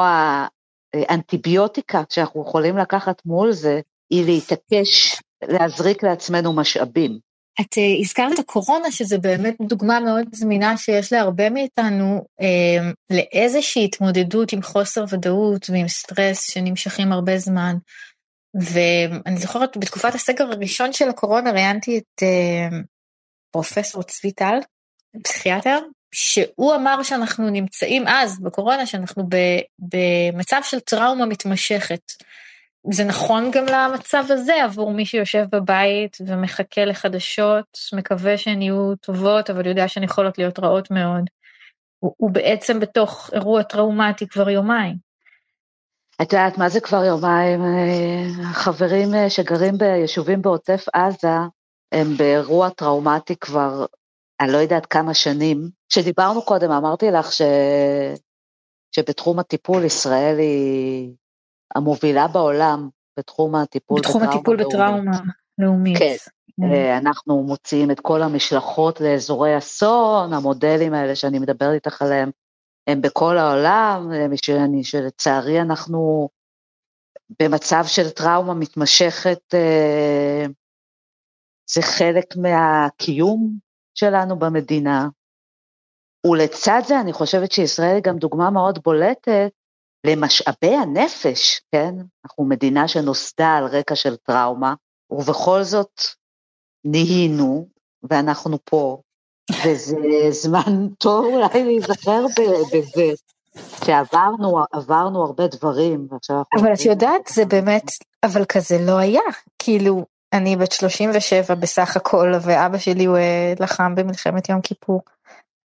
האנטיביוטיקה 0.94 2.02
שאנחנו 2.10 2.42
יכולים 2.42 2.78
לקחת 2.78 3.22
מול 3.24 3.52
זה, 3.52 3.80
היא 4.10 4.24
להתעקש 4.26 5.20
להזריק 5.44 6.02
לעצמנו 6.02 6.52
משאבים. 6.52 7.18
את 7.60 7.74
uh, 7.74 8.00
הזכרת 8.00 8.32
את 8.32 8.38
הקורונה, 8.38 8.90
שזה 8.90 9.18
באמת 9.18 9.56
דוגמה 9.60 10.00
מאוד 10.00 10.26
זמינה 10.32 10.76
שיש 10.76 11.12
להרבה 11.12 11.50
מאיתנו 11.50 12.24
uh, 12.40 13.14
לאיזושהי 13.16 13.84
התמודדות 13.84 14.52
עם 14.52 14.62
חוסר 14.62 15.04
ודאות 15.10 15.70
ועם 15.70 15.88
סטרס 15.88 16.50
שנמשכים 16.50 17.12
הרבה 17.12 17.38
זמן. 17.38 17.76
ואני 18.60 19.36
זוכרת 19.36 19.76
בתקופת 19.76 20.14
הסגר 20.14 20.44
הראשון 20.44 20.92
של 20.92 21.08
הקורונה 21.08 21.50
ראיינתי 21.50 21.98
את 21.98 22.22
uh, 22.22 22.74
פרופסור 23.50 24.02
צבי 24.02 24.32
טל, 24.32 24.58
פסיכיאטר, 25.24 25.78
שהוא 26.14 26.74
אמר 26.74 27.02
שאנחנו 27.02 27.50
נמצאים 27.50 28.04
אז, 28.08 28.40
בקורונה, 28.40 28.86
שאנחנו 28.86 29.26
ב, 29.28 29.36
במצב 29.78 30.60
של 30.62 30.80
טראומה 30.80 31.26
מתמשכת. 31.26 32.12
זה 32.90 33.04
נכון 33.04 33.50
גם 33.50 33.64
למצב 33.66 34.24
הזה 34.28 34.64
עבור 34.64 34.92
מי 34.92 35.06
שיושב 35.06 35.44
בבית 35.52 36.16
ומחכה 36.26 36.84
לחדשות, 36.84 37.78
מקווה 37.92 38.38
שהן 38.38 38.62
יהיו 38.62 38.96
טובות, 38.96 39.50
אבל 39.50 39.66
יודע 39.66 39.88
שהן 39.88 40.02
יכולות 40.02 40.38
להיות 40.38 40.58
רעות 40.58 40.90
מאוד. 40.90 41.24
הוא, 41.98 42.14
הוא 42.16 42.30
בעצם 42.30 42.80
בתוך 42.80 43.30
אירוע 43.32 43.62
טראומטי 43.62 44.26
כבר 44.26 44.50
יומיים. 44.50 44.96
את 46.22 46.32
יודעת 46.32 46.58
מה 46.58 46.68
זה 46.68 46.80
כבר 46.80 47.04
יומיים? 47.04 47.60
החברים 48.50 49.14
אה, 49.14 49.30
שגרים 49.30 49.78
ביישובים 49.78 50.42
בעוטף 50.42 50.84
עזה, 50.94 51.36
הם 51.92 52.16
באירוע 52.16 52.70
טראומטי 52.70 53.36
כבר, 53.36 53.86
אני 54.40 54.52
לא 54.52 54.58
יודעת 54.58 54.86
כמה 54.86 55.14
שנים. 55.14 55.70
כשדיברנו 55.88 56.42
קודם, 56.42 56.70
אמרתי 56.70 57.10
לך 57.10 57.32
ש... 57.32 57.42
שבתחום 58.96 59.38
הטיפול 59.38 59.84
ישראל 59.84 60.38
היא 60.38 61.14
המובילה 61.74 62.28
בעולם 62.28 62.88
בתחום 63.18 63.54
הטיפול 63.54 64.00
בתחום 64.00 64.22
בטראומה 64.22 64.36
הטיפול 64.36 64.56
בטראומה 64.56 65.18
לאומית. 65.58 65.98
כן, 65.98 66.14
mm. 66.60 66.98
אנחנו 66.98 67.42
מוציאים 67.42 67.90
את 67.90 68.00
כל 68.00 68.22
המשלחות 68.22 69.00
לאזורי 69.00 69.58
אסון, 69.58 70.32
המודלים 70.32 70.94
האלה 70.94 71.16
שאני 71.16 71.38
מדברת 71.38 71.74
איתך 71.74 72.02
עליהם, 72.02 72.30
הם 72.86 73.00
בכל 73.00 73.38
העולם, 73.38 74.10
שאני, 74.42 74.84
שלצערי 74.84 75.60
אנחנו 75.60 76.28
במצב 77.42 77.84
של 77.86 78.10
טראומה 78.10 78.54
מתמשכת, 78.54 79.54
אה, 79.54 80.46
זה 81.74 81.82
חלק 81.82 82.36
מהקיום 82.36 83.58
שלנו 83.94 84.38
במדינה. 84.38 85.08
ולצד 86.26 86.80
זה 86.86 87.00
אני 87.00 87.12
חושבת 87.12 87.52
שישראל 87.52 87.94
היא 87.94 88.02
גם 88.02 88.18
דוגמה 88.18 88.50
מאוד 88.50 88.78
בולטת 88.84 89.50
למשאבי 90.06 90.74
הנפש, 90.74 91.60
כן? 91.72 91.94
אנחנו 92.24 92.44
מדינה 92.44 92.88
שנוסדה 92.88 93.56
על 93.56 93.64
רקע 93.64 93.94
של 93.94 94.16
טראומה, 94.16 94.74
ובכל 95.10 95.62
זאת 95.62 96.00
נהינו, 96.84 97.68
ואנחנו 98.10 98.58
פה, 98.64 99.00
וזה 99.64 99.96
זמן 100.42 100.88
טוב 100.98 101.24
אולי 101.24 101.64
להיזכר 101.64 102.26
בזה, 102.36 103.12
שעברנו 103.84 104.64
עברנו 104.72 105.24
הרבה 105.24 105.46
דברים, 105.46 106.06
ועכשיו 106.10 106.36
אנחנו... 106.36 106.60
אבל 106.60 106.74
את 106.74 106.80
יודעת, 106.80 107.26
זה 107.34 107.44
באמת, 107.44 107.84
אבל 108.24 108.44
כזה 108.44 108.78
לא 108.86 108.98
היה, 108.98 109.22
כאילו, 109.58 110.06
אני 110.36 110.56
בת 110.56 110.72
37 110.72 111.54
בסך 111.54 111.96
הכל, 111.96 112.32
ואבא 112.40 112.78
שלי 112.78 113.04
הוא 113.04 113.16
אה, 113.16 113.52
לחם 113.60 113.94
במלחמת 113.94 114.48
יום 114.48 114.60
כיפור. 114.60 115.02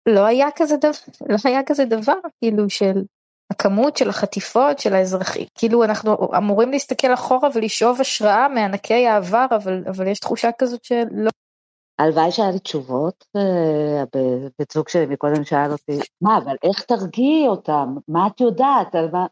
לא 0.06 0.26
היה 0.26 0.48
כזה 0.56 0.78
דבר, 0.78 0.92
לא 1.30 1.38
היה 1.44 1.62
כזה 1.66 1.86
דבר, 1.86 2.14
כאילו 2.42 2.70
של 2.70 3.04
הכמות 3.52 3.98
של 3.98 4.10
החטיפות 4.10 4.80
של 4.80 4.94
האזרחים, 4.94 5.46
כאילו 5.56 5.84
אנחנו 5.84 6.18
אמורים 6.38 6.72
להסתכל 6.72 7.14
אחורה 7.14 7.50
ולשאוב 7.56 8.02
השראה 8.02 8.48
מענקי 8.48 9.08
העבר, 9.08 9.46
אבל, 9.56 9.84
אבל 9.90 10.08
יש 10.08 10.20
תחושה 10.20 10.50
כזאת 10.58 10.84
שלא. 10.84 11.30
הלוואי 12.00 12.32
שהיה 12.32 12.52
לי 12.52 12.60
תשובות, 12.60 13.26
אה, 13.36 14.04
בן 14.60 14.66
זוג 14.74 14.90
שלי 14.90 15.06
מקודם 15.06 15.44
שאל 15.44 15.72
אותי, 15.72 16.00
מה, 16.22 16.38
אבל 16.38 16.56
איך 16.64 16.82
תרגיעי 16.82 17.48
אותם? 17.48 17.96
מה 18.08 18.28
את 18.28 18.42
יודעת? 18.42 18.96
על 18.96 19.10
מה... 19.12 19.26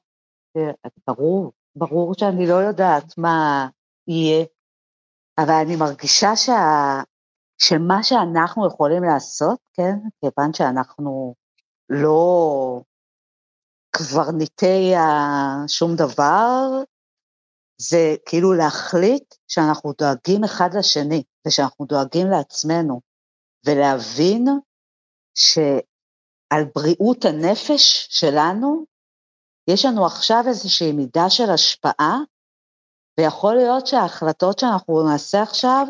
אה, 0.57 0.71
ברור, 1.07 1.51
ברור 1.75 2.13
שאני 2.13 2.47
לא 2.47 2.53
יודעת 2.53 3.17
מה 3.17 3.67
יהיה, 4.07 4.45
אבל 5.37 5.53
אני 5.65 5.75
מרגישה 5.75 6.35
שה... 6.35 7.01
שמה 7.57 8.03
שאנחנו 8.03 8.67
יכולים 8.67 9.03
לעשות, 9.03 9.59
כן, 9.73 9.95
כיוון 10.21 10.53
שאנחנו 10.53 11.33
לא 11.89 12.81
קברניטי 13.89 14.93
שום 15.67 15.95
דבר, 15.95 16.83
זה 17.81 18.15
כאילו 18.25 18.53
להחליט 18.53 19.35
שאנחנו 19.47 19.93
דואגים 19.97 20.43
אחד 20.43 20.69
לשני 20.77 21.23
ושאנחנו 21.47 21.85
דואגים 21.85 22.27
לעצמנו, 22.27 23.01
ולהבין 23.65 24.47
שעל 25.35 26.63
בריאות 26.75 27.25
הנפש 27.25 28.07
שלנו, 28.09 28.85
יש 29.69 29.85
לנו 29.85 30.05
עכשיו 30.05 30.43
איזושהי 30.47 30.91
מידה 30.91 31.29
של 31.29 31.49
השפעה, 31.53 32.17
ויכול 33.19 33.55
להיות 33.55 33.87
שההחלטות 33.87 34.59
שאנחנו 34.59 35.03
נעשה 35.03 35.41
עכשיו 35.41 35.87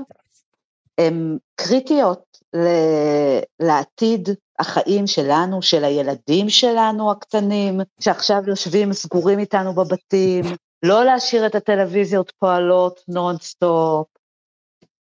הן 0.98 1.38
קריטיות 1.56 2.38
לעתיד 3.60 4.30
החיים 4.60 5.08
שלנו, 5.08 5.62
של 5.62 5.84
הילדים 5.84 6.50
שלנו 6.50 7.12
הקטנים, 7.12 7.80
שעכשיו 8.00 8.42
יושבים 8.48 8.94
סגורים 8.94 9.40
איתנו 9.40 9.74
בבתים, 9.74 10.46
לא 10.84 11.04
להשאיר 11.04 11.46
את 11.46 11.56
הטלוויזיות 11.56 12.32
פועלות 12.40 13.02
נונסטופ, 13.08 14.08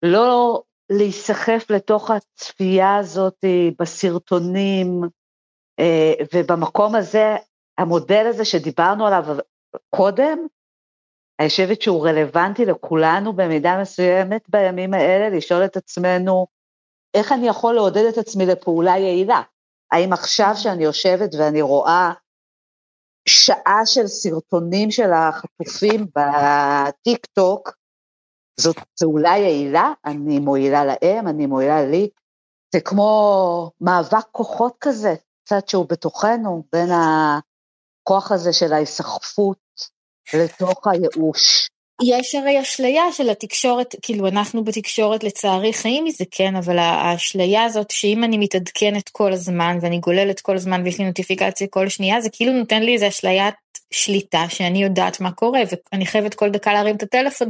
לא 0.03 0.63
להיסחף 0.91 1.71
לתוך 1.71 2.11
הצפייה 2.11 2.97
הזאת 2.97 3.45
בסרטונים, 3.81 5.01
אה, 5.79 6.13
ובמקום 6.35 6.95
הזה, 6.95 7.37
המודל 7.79 8.27
הזה 8.27 8.45
שדיברנו 8.45 9.07
עליו 9.07 9.25
קודם, 9.91 10.47
אני 11.41 11.49
חושבת 11.49 11.83
שהוא 11.83 12.07
רלוונטי 12.09 12.65
לכולנו 12.65 13.33
במידה 13.33 13.79
מסוימת 13.83 14.43
בימים 14.49 14.95
האלה, 14.95 15.37
לשאול 15.37 15.65
את 15.65 15.77
עצמנו, 15.77 16.47
איך 17.15 17.33
אני 17.33 17.49
יכול 17.49 17.75
לעודד 17.75 18.05
את 18.13 18.19
עצמי 18.19 18.47
לפעולה 18.47 18.99
יעילה? 18.99 19.43
האם 19.93 20.13
עכשיו 20.13 20.53
שאני 20.55 20.85
יושבת 20.85 21.35
ואני 21.39 21.63
רואה 21.63 22.13
שעה 23.29 23.81
של 23.87 24.07
סרטונים 24.07 24.91
של 24.91 25.11
החטופים 25.13 26.07
בטיק 26.17 27.27
טוק, 27.27 27.71
זאת 28.61 28.77
פעולה 29.01 29.37
יעילה, 29.39 29.93
אני 30.05 30.39
מועילה 30.39 30.85
להם, 30.85 31.29
אני 31.29 31.47
מועילה 31.47 31.85
לי, 31.85 32.09
זה 32.75 32.81
כמו 32.81 33.71
מאבק 33.81 34.27
כוחות 34.33 34.77
כזה, 34.81 35.15
קצת 35.45 35.69
שהוא 35.69 35.87
בתוכנו, 35.89 36.65
בין 36.73 36.89
הכוח 36.91 38.33
הזה 38.33 38.53
של 38.53 38.73
ההיסחפות 38.73 39.64
לתוך 40.35 40.87
הייאוש. 40.87 41.69
יש 42.03 42.35
הרי 42.35 42.61
אשליה 42.63 43.13
של 43.13 43.31
התקשורת, 43.31 43.95
כאילו 44.03 44.29
אנחנו 44.29 44.65
בתקשורת 44.65 45.25
לצערי 45.25 45.73
חיים 45.73 46.05
מזה, 46.05 46.25
כן, 46.31 46.57
אבל 46.57 46.79
האשליה 46.79 47.65
הזאת 47.65 47.91
שאם 47.91 48.25
אני 48.25 48.39
מתעדכנת 48.39 49.09
כל 49.09 49.33
הזמן 49.33 49.79
ואני 49.81 49.99
גוללת 49.99 50.41
כל 50.41 50.57
הזמן 50.57 50.83
ויש 50.85 50.99
לי 50.99 51.05
נוטיפיקציה 51.05 51.67
כל 51.71 51.89
שנייה, 51.89 52.21
זה 52.21 52.29
כאילו 52.33 52.53
נותן 52.53 52.83
לי 52.83 52.95
איזה 52.95 53.09
אשליית 53.09 53.55
שליטה 53.91 54.45
שאני 54.49 54.83
יודעת 54.83 55.21
מה 55.21 55.33
קורה 55.33 55.61
ואני 55.93 56.07
חייבת 56.07 56.35
כל 56.35 56.51
דקה 56.51 56.73
להרים 56.73 56.97
את 56.97 57.03
הטלפון 57.03 57.49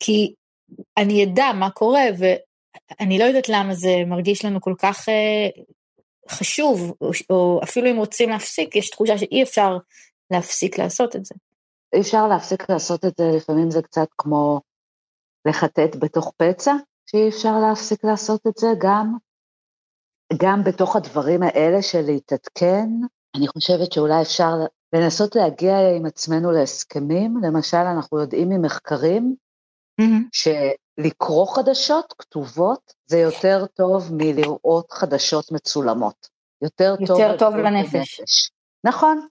כי 0.00 0.32
אני 0.96 1.24
אדע 1.24 1.52
מה 1.54 1.70
קורה 1.70 2.04
ואני 2.18 3.18
לא 3.18 3.24
יודעת 3.24 3.48
למה 3.48 3.74
זה 3.74 3.94
מרגיש 4.06 4.44
לנו 4.44 4.60
כל 4.60 4.74
כך 4.78 5.08
אה, 5.08 5.48
חשוב, 6.28 6.92
או, 7.00 7.10
או 7.30 7.60
אפילו 7.62 7.90
אם 7.90 7.96
רוצים 7.96 8.30
להפסיק, 8.30 8.76
יש 8.76 8.90
תחושה 8.90 9.18
שאי 9.18 9.42
אפשר 9.42 9.76
להפסיק 10.30 10.78
לעשות 10.78 11.16
את 11.16 11.24
זה. 11.24 11.34
אי 11.94 12.00
אפשר 12.00 12.28
להפסיק 12.28 12.70
לעשות 12.70 13.04
את 13.04 13.16
זה, 13.16 13.24
לפעמים 13.36 13.70
זה 13.70 13.82
קצת 13.82 14.08
כמו 14.18 14.60
לחטט 15.48 15.96
בתוך 15.98 16.32
פצע, 16.36 16.72
שאי 17.06 17.28
אפשר 17.28 17.58
להפסיק 17.58 18.04
לעשות 18.04 18.46
את 18.46 18.56
זה 18.56 18.66
גם, 18.78 19.16
גם 20.42 20.64
בתוך 20.64 20.96
הדברים 20.96 21.42
האלה 21.42 21.82
של 21.82 22.00
להתעדכן. 22.06 22.88
אני 23.36 23.48
חושבת 23.48 23.92
שאולי 23.92 24.22
אפשר 24.22 24.52
לנסות 24.94 25.36
להגיע 25.36 25.74
עם 25.96 26.06
עצמנו 26.06 26.50
להסכמים, 26.50 27.36
למשל 27.42 27.76
אנחנו 27.76 28.20
יודעים 28.20 28.48
ממחקרים 28.48 29.36
mm-hmm. 30.00 30.28
שלקרוא 30.32 31.46
חדשות 31.46 32.14
כתובות 32.18 32.94
זה 33.06 33.18
יותר 33.18 33.66
טוב 33.66 34.10
מלראות 34.12 34.92
חדשות 34.92 35.52
מצולמות. 35.52 36.28
יותר, 36.62 36.94
יותר 37.00 37.36
טוב, 37.36 37.38
טוב 37.38 37.54
לנפש. 37.56 37.94
לנפש. 37.94 38.50
נכון, 38.84 39.26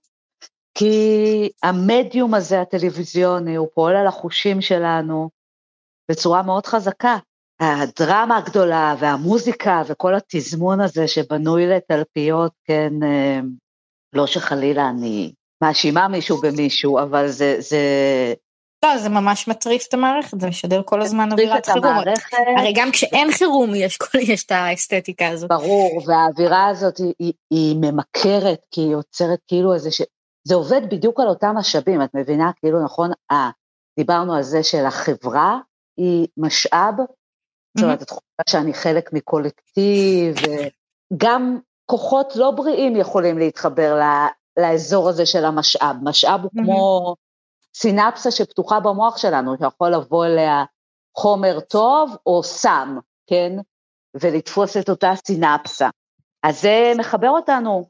כי 0.78 1.50
המדיום 1.64 2.34
הזה 2.34 2.62
הטלוויזיוני 2.62 3.56
הוא 3.56 3.68
פועל 3.74 3.96
על 3.96 4.08
החושים 4.08 4.62
שלנו 4.62 5.30
בצורה 6.12 6.42
מאוד 6.42 6.66
חזקה. 6.66 7.18
הדרמה 7.60 8.38
הגדולה 8.38 8.96
והמוזיקה 9.00 9.82
וכל 9.88 10.16
התזמון 10.16 10.82
הזה 10.82 11.08
שבנוי 11.08 11.68
לתלפיות, 11.68 12.52
כן, 12.66 12.94
אה, 13.04 13.40
לא 14.14 14.28
שחלילה 14.28 14.90
אני 14.90 15.34
מאשימה 15.64 16.08
מישהו 16.08 16.38
במישהו, 16.42 17.00
אבל 17.00 17.28
זה, 17.28 17.56
זה... 17.60 17.80
לא, 18.86 18.98
זה 18.98 19.10
ממש 19.10 19.48
מטריף 19.48 19.88
את 19.88 19.94
המערכת, 19.94 20.40
זה 20.42 20.48
משדר 20.48 20.82
כל 20.86 21.02
הזמן 21.02 21.32
אווירת 21.32 21.66
חירום. 21.66 21.86
המערכת... 21.86 22.38
הרי 22.58 22.74
גם 22.76 22.92
כשאין 22.92 23.32
חירום 23.32 23.76
יש, 23.76 24.00
יש 24.32 24.46
את 24.46 24.52
האסתטיקה 24.52 25.28
הזאת. 25.28 25.50
ברור, 25.50 26.02
והאווירה 26.08 26.68
הזאת 26.68 26.98
היא, 26.98 27.14
היא, 27.20 27.34
היא 27.52 27.76
ממכרת, 27.76 28.66
כי 28.72 28.82
היא 28.82 28.92
יוצרת 28.92 29.40
כאילו 29.48 29.74
איזה. 29.74 29.90
זה 30.43 30.56
עובד 30.56 30.82
בדיוק 30.89 31.19
על 31.19 31.27
אותם 31.27 31.56
משאבים, 31.58 32.01
את 32.01 32.13
מבינה? 32.13 32.51
כאילו, 32.56 32.84
נכון, 32.84 33.12
אה, 33.32 33.49
דיברנו 33.99 34.34
על 34.36 34.43
זה 34.43 34.63
שלחברה 34.63 35.60
היא 35.97 36.27
משאב, 36.38 36.95
זאת 37.77 37.84
אומרת, 37.84 38.01
התחושה 38.01 38.43
שאני 38.49 38.73
חלק 38.73 39.13
מקולקטיב, 39.13 40.36
גם 41.17 41.60
כוחות 41.86 42.36
לא 42.36 42.51
בריאים 42.51 42.95
יכולים 42.95 43.38
להתחבר 43.38 43.99
לאזור 44.60 45.10
הזה 45.10 45.25
של 45.25 45.45
המשאב. 45.45 45.95
משאב 46.03 46.41
הוא 46.41 46.51
כמו 46.63 47.15
סינפסה 47.75 48.32
שפתוחה 48.32 48.79
במוח 48.79 49.17
שלנו, 49.17 49.56
שיכול 49.58 49.89
לבוא 49.89 50.25
אליה 50.25 50.63
חומר 51.17 51.60
טוב 51.60 52.15
או 52.25 52.43
סם, 52.43 52.97
כן? 53.27 53.51
ולתפוס 54.21 54.77
את 54.77 54.89
אותה 54.89 55.13
סינפסה. 55.25 55.89
אז 56.43 56.62
זה 56.62 56.93
מחבר 56.97 57.29
אותנו 57.29 57.88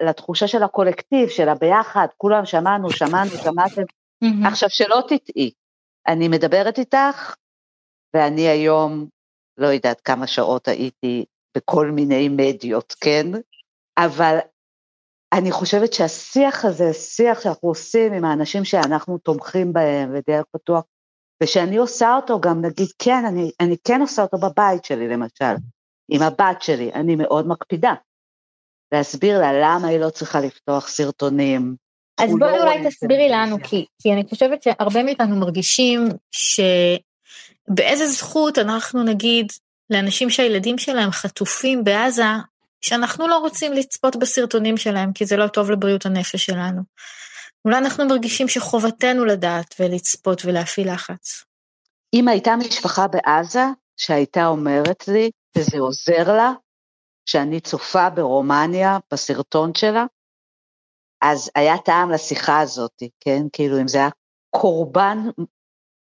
לתחושה 0.00 0.48
של 0.48 0.62
הקולקטיב, 0.62 1.28
של 1.28 1.48
הביחד, 1.48 2.06
כולם 2.16 2.44
שמענו, 2.44 2.90
שמענו, 2.90 3.30
שמעתם. 3.30 3.82
Mm-hmm. 4.24 4.48
עכשיו, 4.48 4.70
שלא 4.70 5.00
תטעי, 5.08 5.50
אני 6.06 6.28
מדברת 6.28 6.78
איתך, 6.78 7.34
ואני 8.14 8.48
היום, 8.48 9.06
לא 9.58 9.66
יודעת 9.66 10.00
כמה 10.00 10.26
שעות 10.26 10.68
הייתי 10.68 11.24
בכל 11.56 11.90
מיני 11.90 12.28
מדיות, 12.28 12.94
כן? 13.00 13.26
אבל 13.98 14.38
אני 15.32 15.52
חושבת 15.52 15.92
שהשיח 15.92 16.64
הזה, 16.64 16.92
שיח 16.92 17.40
שאנחנו 17.40 17.68
עושים 17.68 18.12
עם 18.12 18.24
האנשים 18.24 18.64
שאנחנו 18.64 19.18
תומכים 19.18 19.72
בהם 19.72 20.10
ודרך 20.14 20.44
פתוח, 20.52 20.84
ושאני 21.42 21.76
עושה 21.76 22.16
אותו 22.16 22.40
גם 22.40 22.64
נגיד, 22.64 22.88
כן, 22.98 23.24
אני, 23.28 23.50
אני 23.60 23.76
כן 23.84 24.00
עושה 24.00 24.22
אותו 24.22 24.38
בבית 24.38 24.84
שלי 24.84 25.08
למשל, 25.08 25.54
עם 26.08 26.22
הבת 26.22 26.62
שלי, 26.62 26.92
אני 26.92 27.16
מאוד 27.16 27.48
מקפידה. 27.48 27.94
להסביר 28.92 29.38
לה 29.40 29.52
למה 29.52 29.88
היא 29.88 29.98
לא 29.98 30.10
צריכה 30.10 30.40
לפתוח 30.40 30.88
סרטונים. 30.88 31.76
אז 32.18 32.30
בואי 32.30 32.52
לא 32.52 32.62
אולי 32.62 32.88
תסבירי 32.88 33.28
לנו, 33.28 33.56
כי, 33.62 33.86
כי 34.02 34.12
אני 34.12 34.24
חושבת 34.28 34.62
שהרבה 34.62 35.02
מאיתנו 35.02 35.36
מרגישים 35.36 36.08
שבאיזה 36.30 38.06
זכות 38.06 38.58
אנחנו 38.58 39.02
נגיד 39.02 39.46
לאנשים 39.90 40.30
שהילדים 40.30 40.78
שלהם 40.78 41.10
חטופים 41.10 41.84
בעזה, 41.84 42.24
שאנחנו 42.80 43.28
לא 43.28 43.38
רוצים 43.38 43.72
לצפות 43.72 44.16
בסרטונים 44.16 44.76
שלהם, 44.76 45.12
כי 45.12 45.26
זה 45.26 45.36
לא 45.36 45.46
טוב 45.46 45.70
לבריאות 45.70 46.06
הנפש 46.06 46.46
שלנו. 46.46 46.82
אולי 47.64 47.78
אנחנו 47.78 48.06
מרגישים 48.06 48.48
שחובתנו 48.48 49.24
לדעת 49.24 49.74
ולצפות 49.80 50.44
ולהפעיל 50.44 50.92
לחץ. 50.92 51.44
אם 52.14 52.28
הייתה 52.28 52.56
משפחה 52.56 53.06
בעזה 53.08 53.64
שהייתה 53.96 54.46
אומרת 54.46 55.08
לי 55.08 55.30
שזה 55.58 55.78
עוזר 55.78 56.32
לה, 56.36 56.52
שאני 57.30 57.60
צופה 57.60 58.10
ברומניה, 58.10 58.98
בסרטון 59.12 59.74
שלה, 59.74 60.04
אז 61.22 61.50
היה 61.54 61.78
טעם 61.78 62.10
לשיחה 62.10 62.60
הזאת, 62.60 63.02
כן? 63.20 63.42
כאילו 63.52 63.80
אם 63.80 63.88
זה 63.88 63.98
היה 63.98 64.08
קורבן, 64.50 65.18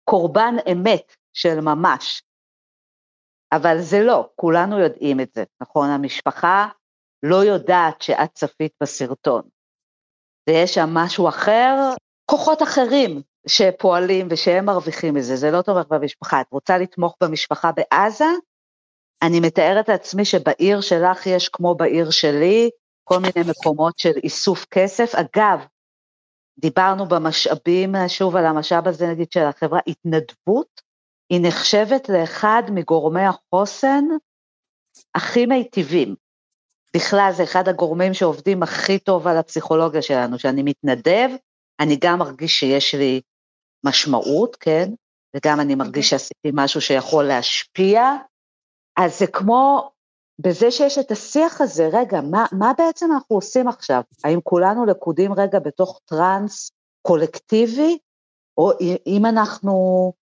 קורבן 0.09 0.55
אמת 0.71 1.15
של 1.33 1.59
ממש. 1.61 2.23
אבל 3.51 3.81
זה 3.81 3.97
לא, 4.03 4.29
כולנו 4.35 4.79
יודעים 4.79 5.19
את 5.19 5.31
זה, 5.35 5.43
נכון? 5.61 5.89
המשפחה 5.89 6.67
לא 7.23 7.35
יודעת 7.35 8.01
שאת 8.01 8.33
צפית 8.33 8.73
בסרטון. 8.83 9.41
ויש 10.49 10.73
שם 10.73 10.89
משהו 10.93 11.29
אחר, 11.29 11.75
כוחות 12.25 12.63
אחרים 12.63 13.21
שפועלים 13.47 14.27
ושהם 14.31 14.65
מרוויחים 14.65 15.13
מזה, 15.13 15.35
זה 15.35 15.51
לא 15.51 15.61
תומך 15.61 15.85
במשפחה. 15.89 16.41
את 16.41 16.51
רוצה 16.51 16.77
לתמוך 16.77 17.15
במשפחה 17.23 17.71
בעזה? 17.71 18.25
אני 19.25 19.39
מתארת 19.39 19.89
לעצמי 19.89 20.25
שבעיר 20.25 20.81
שלך 20.81 21.27
יש 21.27 21.49
כמו 21.49 21.75
בעיר 21.75 22.09
שלי, 22.09 22.69
כל 23.03 23.19
מיני 23.19 23.49
מקומות 23.49 23.99
של 23.99 24.11
איסוף 24.23 24.65
כסף. 24.71 25.15
אגב, 25.15 25.65
דיברנו 26.59 27.05
במשאבים, 27.05 27.95
שוב 28.07 28.35
על 28.35 28.45
המשאב 28.45 28.87
הזה 28.87 29.07
נגיד 29.07 29.31
של 29.31 29.43
החברה, 29.43 29.79
התנדבות, 29.87 30.81
היא 31.29 31.39
נחשבת 31.41 32.09
לאחד 32.09 32.63
מגורמי 32.71 33.23
החוסן 33.23 34.03
הכי 35.15 35.45
מיטיבים. 35.45 36.15
בכלל 36.95 37.29
זה 37.35 37.43
אחד 37.43 37.67
הגורמים 37.67 38.13
שעובדים 38.13 38.63
הכי 38.63 38.99
טוב 38.99 39.27
על 39.27 39.37
הפסיכולוגיה 39.37 40.01
שלנו, 40.01 40.39
שאני 40.39 40.63
מתנדב, 40.63 41.29
אני 41.79 41.97
גם 42.01 42.19
מרגיש 42.19 42.59
שיש 42.59 42.95
לי 42.95 43.21
משמעות, 43.85 44.55
כן? 44.55 44.89
וגם 45.35 45.59
אני 45.59 45.75
מרגיש 45.75 46.05
אוקיי. 46.05 46.19
שעשיתי 46.19 46.51
משהו 46.53 46.81
שיכול 46.81 47.23
להשפיע, 47.23 48.15
אז 48.97 49.19
זה 49.19 49.27
כמו, 49.27 49.91
בזה 50.39 50.71
שיש 50.71 50.97
את 50.97 51.11
השיח 51.11 51.61
הזה, 51.61 51.89
רגע, 51.93 52.21
מה, 52.21 52.45
מה 52.51 52.71
בעצם 52.77 53.11
אנחנו 53.11 53.35
עושים 53.35 53.67
עכשיו? 53.67 54.01
האם 54.23 54.39
כולנו 54.43 54.85
לכודים 54.85 55.33
רגע 55.33 55.59
בתוך 55.59 55.99
טראנס 56.05 56.71
קולקטיבי, 57.01 57.97
או 58.57 58.71
אם 59.07 59.25
אנחנו 59.25 60.13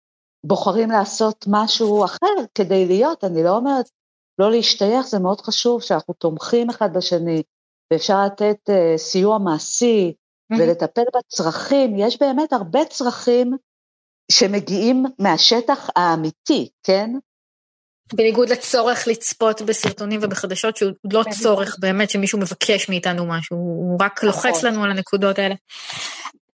בוחרים 0.45 0.91
לעשות 0.91 1.45
משהו 1.49 2.05
אחר 2.05 2.45
כדי 2.55 2.87
להיות, 2.87 3.25
אני 3.25 3.43
לא 3.43 3.57
אומרת 3.57 3.91
לא 4.39 4.51
להשתייך, 4.51 5.07
זה 5.07 5.19
מאוד 5.19 5.41
חשוב 5.41 5.83
שאנחנו 5.83 6.15
תומכים 6.15 6.71
אחד 6.71 6.97
בשני, 6.97 7.43
ואפשר 7.93 8.25
לתת 8.27 8.59
uh, 8.71 8.99
סיוע 8.99 9.39
מעשי 9.39 10.13
mm-hmm. 10.13 10.57
ולטפל 10.61 11.03
בצרכים, 11.17 11.95
יש 11.99 12.21
באמת 12.21 12.53
הרבה 12.53 12.85
צרכים 12.85 13.57
שמגיעים 14.33 15.05
מהשטח 15.19 15.91
האמיתי, 15.97 16.69
כן? 16.83 17.11
בניגוד 18.15 18.49
לצורך 18.49 19.09
לצפות 19.09 19.63
בסרטונים 19.63 20.21
ובחדשות, 20.23 20.77
שהוא 20.77 20.93
לא. 21.13 21.25
צורך 21.31 21.77
באמת 21.81 22.11
שמישהו 22.11 22.39
מבקש 22.39 22.89
מאיתנו 22.89 23.27
משהו, 23.27 23.57
הוא 23.57 23.99
רק 24.01 24.23
לוחץ 24.23 24.57
נכון. 24.57 24.71
לנו 24.71 24.85
על 24.85 24.91
הנקודות 24.91 25.39
האלה. 25.39 25.55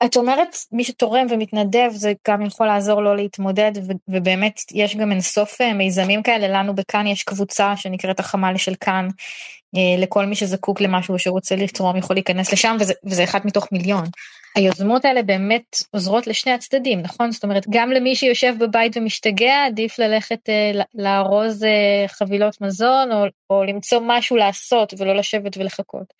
את 0.04 0.16
אומרת, 0.16 0.56
מי 0.72 0.84
שתורם 0.84 1.26
ומתנדב 1.30 1.90
זה 1.92 2.12
גם 2.28 2.42
יכול 2.42 2.66
לעזור 2.66 3.02
לו 3.02 3.14
להתמודד, 3.14 3.72
ובאמת 4.08 4.60
יש 4.72 4.96
גם 4.96 5.10
אינסוף 5.10 5.60
אה, 5.60 5.72
מיזמים 5.72 6.22
כאלה, 6.22 6.48
לנו 6.48 6.74
בכאן 6.74 7.06
יש 7.06 7.22
קבוצה 7.22 7.76
שנקראת 7.76 8.20
החמ"ל 8.20 8.56
של 8.56 8.74
כאן, 8.80 9.08
אה, 9.76 10.02
לכל 10.02 10.26
מי 10.26 10.34
שזקוק 10.34 10.80
למשהו 10.80 11.18
שרוצה 11.18 11.56
לתרום 11.56 11.96
יכול 11.96 12.16
להיכנס 12.16 12.52
לשם, 12.52 12.76
וזה, 12.80 12.92
וזה 13.04 13.24
אחד 13.24 13.40
מתוך 13.44 13.68
מיליון. 13.72 14.04
היוזמות 14.56 15.04
האלה 15.04 15.22
באמת 15.22 15.76
עוזרות 15.90 16.26
לשני 16.26 16.52
הצדדים, 16.52 17.02
נכון? 17.02 17.30
זאת 17.32 17.44
אומרת, 17.44 17.66
גם 17.70 17.90
למי 17.90 18.16
שיושב 18.16 18.54
בבית 18.60 18.96
ומשתגע, 18.96 19.64
עדיף 19.66 19.98
ללכת 19.98 20.48
אה, 20.48 20.82
לארוז 20.94 21.64
אה, 21.64 22.04
חבילות 22.08 22.60
מזון, 22.60 23.12
או, 23.12 23.24
או 23.50 23.64
למצוא 23.64 24.00
משהו 24.02 24.36
לעשות 24.36 24.94
ולא 24.98 25.16
לשבת 25.16 25.56
ולחכות. 25.56 26.14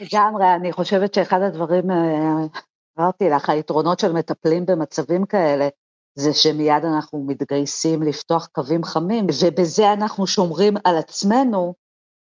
לגמרי, 0.00 0.44
אני 0.60 0.72
חושבת 0.72 1.14
שאחד 1.14 1.42
הדברים, 1.42 1.90
אה, 1.90 2.60
אמרתי 2.98 3.28
לך, 3.28 3.50
היתרונות 3.50 4.00
של 4.00 4.12
מטפלים 4.12 4.66
במצבים 4.66 5.26
כאלה, 5.26 5.68
זה 6.14 6.34
שמיד 6.34 6.84
אנחנו 6.84 7.24
מתגייסים 7.26 8.02
לפתוח 8.02 8.48
קווים 8.52 8.84
חמים, 8.84 9.26
ובזה 9.44 9.92
אנחנו 9.92 10.26
שומרים 10.26 10.74
על 10.84 10.96
עצמנו 10.96 11.74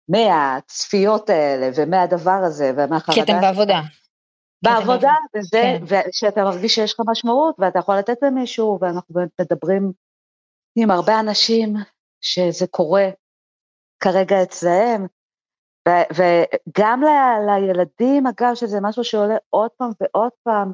מהצפיות 0.09 1.31
האלה 1.31 1.71
ומהדבר 1.75 2.41
הזה 2.47 2.73
ומהחרדה. 2.77 3.15
כי 3.15 3.23
אתם 3.23 3.41
בעבודה. 3.41 3.81
בעבודה, 4.63 5.15
וזה, 5.37 5.59
כן. 5.63 5.83
ושאתה 6.09 6.45
מרגיש 6.45 6.75
שיש 6.75 6.95
לך 6.95 7.01
משמעות 7.07 7.55
ואתה 7.59 7.79
יכול 7.79 7.97
לתת 7.99 8.23
למישהו, 8.23 8.79
ואנחנו 8.81 9.15
מדברים 9.41 9.93
עם 10.77 10.91
הרבה 10.91 11.21
אנשים 11.21 11.75
שזה 12.21 12.67
קורה 12.67 13.09
כרגע 14.01 14.43
אצלהם, 14.43 15.07
ו- 15.89 16.09
וגם 16.17 17.03
ל- 17.03 17.51
לילדים, 17.51 18.27
אגב, 18.27 18.55
שזה 18.55 18.79
משהו 18.83 19.05
שעולה 19.05 19.37
עוד 19.51 19.71
פעם 19.77 19.91
ועוד 20.01 20.33
פעם, 20.43 20.73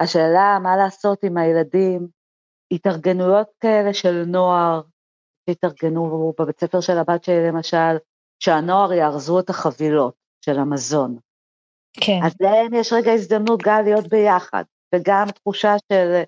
השאלה 0.00 0.58
מה 0.62 0.76
לעשות 0.76 1.24
עם 1.24 1.36
הילדים, 1.36 2.08
התארגנויות 2.70 3.48
כאלה 3.60 3.94
של 3.94 4.24
נוער, 4.26 4.80
שהתארגנו 5.50 6.32
בבית 6.38 6.60
ספר 6.60 6.80
של 6.80 6.98
הבת 6.98 7.24
שלי 7.24 7.48
למשל, 7.48 7.96
שהנוער 8.40 8.92
יארזו 8.92 9.40
את 9.40 9.50
החבילות 9.50 10.14
של 10.44 10.58
המזון. 10.58 11.18
כן. 12.00 12.18
אז 12.24 12.32
להם 12.40 12.74
יש 12.74 12.92
רגע 12.92 13.12
הזדמנות 13.12 13.62
גם 13.64 13.84
להיות 13.84 14.08
ביחד, 14.08 14.64
וגם 14.94 15.30
תחושה 15.30 15.74
של, 15.92 16.22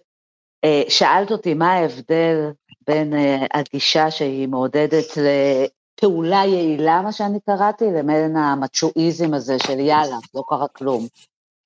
אה, 0.65 0.83
שאלת 0.89 1.31
אותי 1.31 1.55
מה 1.55 1.73
ההבדל 1.73 2.51
בין 2.87 3.15
אה, 3.15 3.47
הגישה 3.55 4.11
שהיא 4.11 4.49
מעודדת 4.49 5.05
לפעולה 5.17 6.43
יעילה, 6.45 7.03
מה 7.03 7.13
שאני 7.13 7.39
קראתי, 7.41 7.85
לבין 7.85 8.37
המצ'ואיזם 8.37 9.35
הזה 9.35 9.57
של 9.59 9.79
יאללה, 9.79 10.17
לא 10.35 10.43
קרה 10.49 10.69
כלום. 10.69 11.07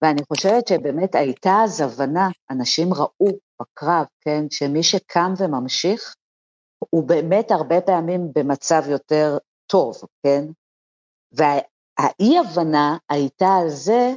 ואני 0.02 0.20
חושבת 0.28 0.68
שבאמת 0.68 1.14
הייתה 1.14 1.56
אז 1.64 1.80
הבנה, 1.80 2.28
אנשים 2.50 2.94
ראו 2.94 3.38
בקרב, 3.60 4.06
כן, 4.20 4.44
שמי 4.50 4.82
שקם 4.82 5.32
וממשיך, 5.38 6.14
הוא 6.78 7.08
באמת 7.08 7.50
הרבה 7.50 7.80
פעמים 7.80 8.28
במצב 8.34 8.82
יותר 8.88 9.38
טוב, 9.66 9.94
כן? 10.22 10.44
והאי-הבנה 12.00 12.96
הייתה 13.08 13.56
על 13.62 13.68
זה 13.68 14.14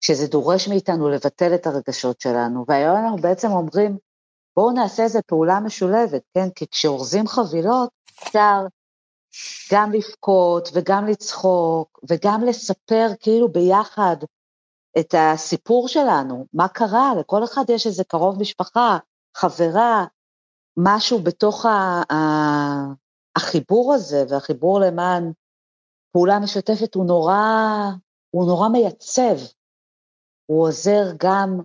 שזה 0.00 0.26
דורש 0.26 0.68
מאיתנו 0.68 1.08
לבטל 1.08 1.54
את 1.54 1.66
הרגשות 1.66 2.20
שלנו, 2.20 2.64
והיום 2.68 2.96
אנחנו 2.96 3.16
בעצם 3.16 3.50
אומרים, 3.50 3.98
בואו 4.56 4.70
נעשה 4.70 5.02
איזה 5.02 5.22
פעולה 5.22 5.60
משולבת, 5.60 6.22
כן? 6.34 6.50
כי 6.50 6.66
כשאורזים 6.66 7.26
חבילות, 7.26 7.90
אפשר 8.22 8.66
גם 9.72 9.92
לבכות 9.92 10.68
וגם 10.74 11.06
לצחוק 11.06 12.00
וגם 12.10 12.44
לספר 12.44 13.06
כאילו 13.20 13.52
ביחד 13.52 14.16
את 14.98 15.14
הסיפור 15.18 15.88
שלנו, 15.88 16.46
מה 16.52 16.68
קרה, 16.68 17.12
לכל 17.20 17.44
אחד 17.44 17.64
יש 17.68 17.86
איזה 17.86 18.04
קרוב 18.04 18.40
משפחה, 18.40 18.98
חברה, 19.36 20.04
משהו 20.76 21.18
בתוך 21.22 21.66
החיבור 23.36 23.94
הזה, 23.94 24.24
והחיבור 24.28 24.80
למען 24.80 25.32
פעולה 26.14 26.38
משותפת 26.38 26.94
הוא 26.94 27.06
נורא, 27.06 27.36
הוא 28.30 28.46
נורא 28.46 28.68
מייצב. 28.68 29.36
הוא 30.46 30.68
עוזר 30.68 31.02
גם 31.16 31.60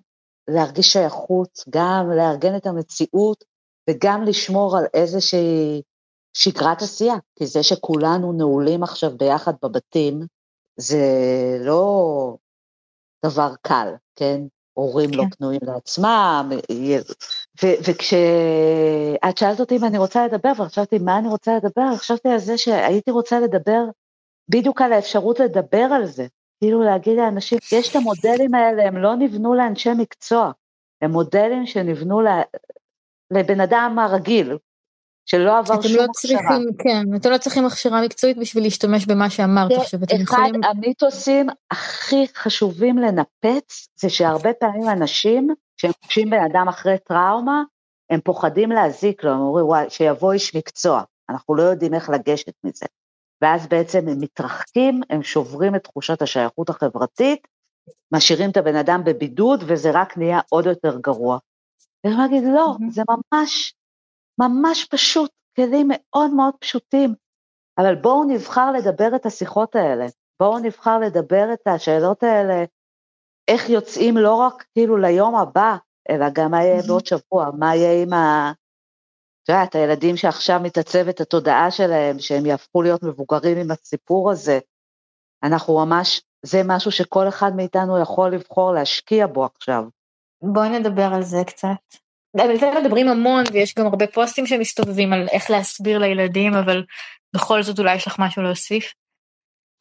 להרגיש 0.50 0.94
שייכות, 0.94 1.64
גם 1.70 2.12
לארגן 2.12 2.56
את 2.56 2.68
המציאות 2.68 3.44
וגם 3.90 4.24
לשמור 4.24 4.78
על 4.78 4.86
איזושהי 4.94 5.82
שגרת 6.34 6.82
עשייה, 6.82 7.16
כי 7.36 7.48
זה 7.48 7.64
שכולנו 7.64 8.34
נעולים 8.34 8.84
עכשיו 8.84 9.18
ביחד 9.18 9.54
בבתים, 9.64 10.20
זה 10.78 11.08
לא 11.60 12.36
דבר 13.26 13.54
קל, 13.62 13.94
כן? 14.16 14.42
הורים 14.74 15.10
לא 15.10 15.24
כן. 15.24 15.30
לא 15.30 15.36
פנויים 15.36 15.62
לעצמם, 15.64 16.52
וכשאת 17.64 19.38
שאלת 19.38 19.60
אותי 19.60 19.78
אם 19.78 19.86
אני 19.86 19.98
רוצה 19.98 20.28
לדבר, 20.28 20.52
וחשבתי 20.58 21.00
מה 21.00 21.18
אני 21.18 21.28
רוצה 21.28 21.56
לדבר, 21.56 21.96
חשבתי 21.96 22.30
על 22.30 22.40
זה 22.40 22.58
שהייתי 22.58 23.12
רוצה 23.12 23.40
לדבר 23.40 23.84
בדיוק 24.50 24.82
על 24.82 24.94
האפשרות 24.94 25.40
לדבר 25.40 25.88
על 25.96 26.06
זה, 26.06 26.28
כאילו 26.64 26.84
להגיד 26.84 27.18
לאנשים, 27.18 27.58
יש 27.72 27.92
את 27.92 27.96
המודלים 27.96 28.54
האלה, 28.56 28.88
הם 28.88 28.98
לא 28.98 29.16
נבנו 29.16 29.54
לאנשי 29.54 29.90
מקצוע, 29.98 30.52
הם 31.02 31.12
מודלים 31.12 31.66
שנבנו 31.66 32.22
לבן 33.32 33.62
אדם 33.62 34.00
הרגיל, 34.00 34.58
שלא 35.26 35.58
עבר 35.58 35.82
שום 35.82 35.92
לא 35.96 36.06
צריכים, 36.12 36.38
הכשרה. 36.38 36.58
כן, 36.84 37.16
אתם 37.16 37.30
לא 37.30 37.38
צריכים 37.38 37.66
הכשרה 37.66 38.02
מקצועית 38.02 38.38
בשביל 38.38 38.64
להשתמש 38.64 39.06
במה 39.06 39.30
שאמרת. 39.30 39.72
עכשיו, 39.72 40.00
אתם 40.04 40.22
יכולים... 40.22 40.64
אחד 40.64 40.70
המיתוסים 40.70 41.48
הכי 41.72 42.26
חשובים 42.36 42.98
לנפץ, 42.98 43.88
זה 43.96 44.10
שהרבה 44.10 44.54
פעמים 44.54 44.90
אנשים, 44.90 45.48
כשהם 45.78 45.92
פוגשים 46.02 46.30
בן 46.30 46.44
אדם 46.52 46.68
אחרי 46.68 46.98
טראומה, 46.98 47.64
הם 48.10 48.20
פוחדים 48.22 48.72
להזיק 48.72 49.24
לו, 49.24 49.32
הם 49.32 49.40
אומרים, 49.40 49.66
וואי, 49.66 49.90
שיבוא 49.90 50.34
איש 50.34 50.56
מקצוע, 50.56 51.04
אנחנו 51.30 51.56
לא 51.56 51.64
יודעים 51.64 51.94
איך 51.94 52.10
לגשת 52.10 52.54
מזה. 52.64 52.86
ואז 53.42 53.68
בעצם 53.68 54.08
הם 54.08 54.20
מתרחקים, 54.20 55.02
הם 55.10 55.24
שוברים 55.24 55.76
את 55.76 55.84
תחושת 55.84 56.22
השייכות 56.22 56.70
החברתית, 56.70 57.48
משאירים 58.14 58.50
את 58.50 58.58
הבן 58.58 58.76
אדם 58.76 59.02
בבידוד, 59.04 59.64
וזה 59.68 59.92
רק 59.94 60.18
נהיה 60.18 60.40
עוד 60.50 60.66
יותר 60.66 60.98
גרוע. 60.98 61.38
ואני 62.04 62.16
להגיד, 62.18 62.44
לא, 62.44 62.76
mm-hmm. 62.80 62.92
זה 62.92 63.02
ממש 63.10 63.74
ממש 64.40 64.86
פשוט, 64.86 65.32
כלים 65.56 65.88
מאוד 65.92 66.34
מאוד 66.34 66.54
פשוטים. 66.60 67.14
אבל 67.78 67.96
בואו 67.96 68.24
נבחר 68.24 68.72
לדבר 68.72 69.16
את 69.16 69.26
השיחות 69.26 69.76
האלה, 69.76 70.06
בואו 70.40 70.60
נבחר 70.60 71.00
לדבר 71.00 71.54
את 71.54 71.68
השאלות 71.68 72.24
האלה, 72.24 72.64
איך 73.48 73.70
יוצאים 73.70 74.18
לא 74.18 74.36
רק 74.36 74.66
כאילו 74.74 74.98
ליום 74.98 75.36
הבא, 75.36 75.76
אלא 76.10 76.26
גם 76.34 76.52
מה 76.52 76.64
יהיה 76.64 76.82
בעוד 76.88 77.06
שבוע, 77.06 77.50
מה 77.60 77.76
יהיה 77.76 78.04
עם 78.04 78.14
ה... 78.14 78.52
את 79.44 79.50
יודעת, 79.50 79.76
הילדים 79.76 80.18
שעכשיו 80.18 80.60
מתעצבת 80.64 81.22
התודעה 81.22 81.72
שלהם, 81.72 82.20
שהם 82.20 82.46
יהפכו 82.46 82.82
להיות 82.82 83.04
מבוגרים 83.04 83.58
עם 83.58 83.72
הסיפור 83.72 84.32
הזה, 84.32 84.60
אנחנו 85.44 85.86
ממש, 85.86 86.22
זה 86.46 86.62
משהו 86.66 86.92
שכל 86.92 87.28
אחד 87.28 87.56
מאיתנו 87.56 88.02
יכול 88.02 88.30
לבחור 88.30 88.74
להשקיע 88.74 89.28
בו 89.28 89.46
עכשיו. 89.46 89.84
בואי 90.42 90.70
נדבר 90.70 91.10
על 91.14 91.24
זה 91.24 91.38
קצת. 91.48 91.96
על 92.40 92.60
זה 92.60 92.72
מדברים 92.82 93.08
המון 93.08 93.44
ויש 93.54 93.76
גם 93.76 93.86
הרבה 93.86 94.08
פוסטים 94.08 94.46
שמסתובבים 94.46 95.14
על 95.14 95.28
איך 95.32 95.52
להסביר 95.52 96.00
לילדים, 96.00 96.54
אבל 96.54 96.86
בכל 97.36 97.64
זאת 97.64 97.80
אולי 97.80 97.96
יש 97.96 98.08
לך 98.08 98.16
משהו 98.20 98.42
להוסיף? 98.42 98.94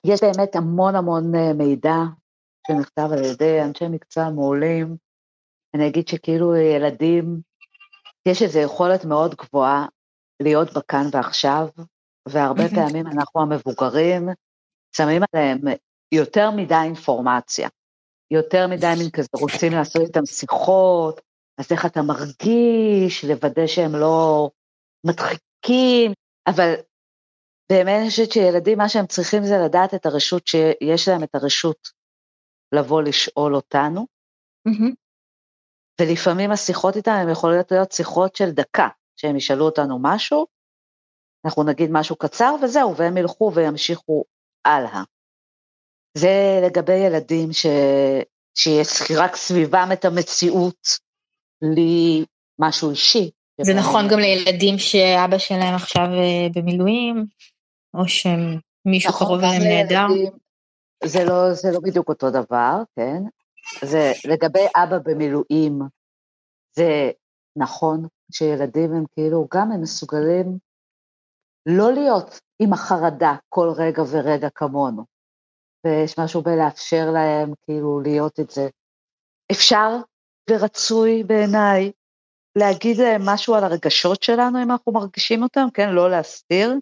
יש 0.04 0.20
באמת 0.22 0.56
המון 0.56 0.94
המון 0.94 1.34
אה, 1.34 1.52
מידע 1.52 1.96
שנכתב 2.66 3.08
על 3.12 3.24
ידי 3.24 3.62
אנשי 3.62 3.88
מקצוע 3.88 4.30
מעולים. 4.30 4.96
אני 5.74 5.88
אגיד 5.88 6.08
שכאילו 6.08 6.56
ילדים, 6.56 7.40
יש 8.30 8.42
איזו 8.42 8.58
יכולת 8.58 9.04
מאוד 9.04 9.34
גבוהה 9.34 9.86
להיות 10.42 10.72
בכאן 10.72 11.04
ועכשיו, 11.12 11.68
והרבה 12.28 12.68
פעמים 12.68 13.06
אנחנו 13.06 13.40
המבוגרים 13.40 14.28
שמים 14.96 15.22
עליהם 15.32 15.58
יותר 16.14 16.50
מדי 16.50 16.74
אינפורמציה, 16.84 17.68
יותר 18.30 18.66
מדי 18.66 18.92
מין 18.98 19.10
כזה 19.10 19.28
רוצים 19.32 19.72
לעשות 19.72 20.02
איתם 20.02 20.26
שיחות, 20.26 21.20
אז 21.58 21.72
איך 21.72 21.86
אתה 21.86 22.02
מרגיש, 22.02 23.24
לוודא 23.24 23.66
שהם 23.66 23.92
לא 23.96 24.50
מדחיקים, 25.06 26.12
אבל 26.46 26.74
באמת 27.72 28.00
אני 28.00 28.10
חושבת 28.10 28.32
שילדים, 28.32 28.78
מה 28.78 28.88
שהם 28.88 29.06
צריכים 29.06 29.42
זה 29.44 29.54
לדעת 29.64 29.94
את 29.94 30.06
הרשות, 30.06 30.46
שיש 30.46 31.08
להם 31.08 31.22
את 31.22 31.34
הרשות 31.34 31.88
לבוא 32.74 33.02
לשאול 33.02 33.54
אותנו, 33.54 34.06
mm-hmm. 34.68 35.07
ולפעמים 36.00 36.50
השיחות 36.50 36.96
איתם 36.96 37.10
הן 37.10 37.28
יכולות 37.28 37.72
להיות 37.72 37.92
שיחות 37.92 38.36
של 38.36 38.50
דקה, 38.50 38.88
שהם 39.16 39.36
ישאלו 39.36 39.64
אותנו 39.64 39.98
משהו, 40.02 40.46
אנחנו 41.44 41.62
נגיד 41.62 41.90
משהו 41.92 42.16
קצר 42.16 42.54
וזהו, 42.62 42.96
והם 42.96 43.16
ילכו 43.16 43.52
וימשיכו 43.54 44.24
הלאה. 44.64 45.02
זה 46.14 46.60
לגבי 46.64 46.94
ילדים 46.94 47.52
ש... 47.52 47.66
שיש 48.54 49.02
רק 49.16 49.36
סביבם 49.36 49.88
את 49.92 50.04
המציאות 50.04 50.88
לי 51.62 52.24
משהו 52.58 52.90
אישי. 52.90 53.30
זה 53.60 53.74
נכון 53.74 54.08
גם 54.10 54.18
לילדים 54.18 54.78
שאבא 54.78 55.38
שלהם 55.38 55.74
עכשיו 55.74 56.04
אה, 56.04 56.48
במילואים, 56.54 57.24
או 57.94 58.08
שמישהו 58.08 59.10
נכון, 59.10 59.26
קרוב 59.26 59.40
אליהם 59.40 59.62
נהדר. 59.62 60.06
זה 61.04 61.24
לא, 61.24 61.52
זה 61.52 61.70
לא 61.72 61.80
בדיוק 61.80 62.08
אותו 62.08 62.30
דבר, 62.30 62.82
כן? 62.96 63.22
זה 63.84 64.12
לגבי 64.28 64.66
אבא 64.76 64.98
במילואים, 64.98 65.78
זה 66.76 67.10
נכון 67.56 68.06
שילדים 68.32 68.94
הם 68.94 69.04
כאילו, 69.14 69.48
גם 69.54 69.72
הם 69.72 69.82
מסוגלים 69.82 70.58
לא 71.66 71.92
להיות 71.92 72.40
עם 72.62 72.72
החרדה 72.72 73.34
כל 73.48 73.68
רגע 73.76 74.02
ורגע 74.12 74.48
כמונו. 74.54 75.04
ויש 75.86 76.18
משהו 76.18 76.42
בלאפשר 76.42 77.10
להם 77.12 77.52
כאילו 77.64 78.00
להיות 78.00 78.40
את 78.40 78.50
זה 78.50 78.68
אפשר 79.52 79.96
ורצוי 80.50 81.22
בעיניי 81.22 81.92
להגיד 82.58 82.96
להם 82.96 83.22
משהו 83.26 83.54
על 83.54 83.64
הרגשות 83.64 84.22
שלנו 84.22 84.62
אם 84.62 84.70
אנחנו 84.70 84.92
מרגישים 84.92 85.42
אותם, 85.42 85.66
כן? 85.74 85.90
לא 85.90 86.10
להסתיר, 86.10 86.74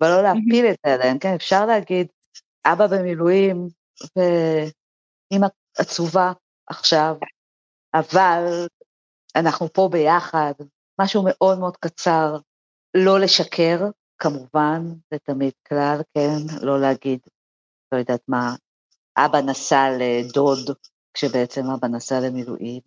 אבל 0.00 0.08
לא 0.08 0.22
להפיל 0.22 0.66
את 0.70 0.76
זה 0.86 0.94
עליהם, 0.94 1.18
כן? 1.18 1.34
אפשר 1.34 1.66
להגיד, 1.66 2.06
אבא 2.64 2.86
במילואים 2.86 3.68
ואמא 4.16 5.46
עצובה 5.78 6.32
עכשיו, 6.66 7.16
אבל 7.94 8.66
אנחנו 9.36 9.72
פה 9.72 9.88
ביחד, 9.92 10.52
משהו 11.00 11.22
מאוד 11.26 11.58
מאוד 11.58 11.76
קצר, 11.76 12.36
לא 12.96 13.20
לשקר, 13.20 13.78
כמובן, 14.18 14.82
זה 15.10 15.18
תמיד 15.18 15.52
כלל, 15.68 16.00
כן? 16.14 16.66
לא 16.66 16.80
להגיד, 16.80 17.20
לא 17.92 17.98
יודעת 17.98 18.22
מה, 18.28 18.54
אבא 19.16 19.40
נסע 19.40 19.88
לדוד, 19.98 20.76
כשבעצם 21.14 21.60
אבא 21.74 21.88
נסע 21.88 22.20
למילואים. 22.20 22.80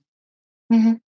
Mm-hmm. 0.74 1.10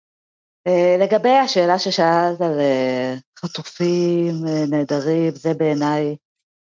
לגבי 1.00 1.36
השאלה 1.44 1.78
ששאלת 1.78 2.40
על 2.40 2.60
אה, 2.60 3.14
חטופים 3.38 4.34
אה, 4.48 4.64
נהדרים, 4.70 5.30
זה 5.34 5.54
בעיניי, 5.54 6.16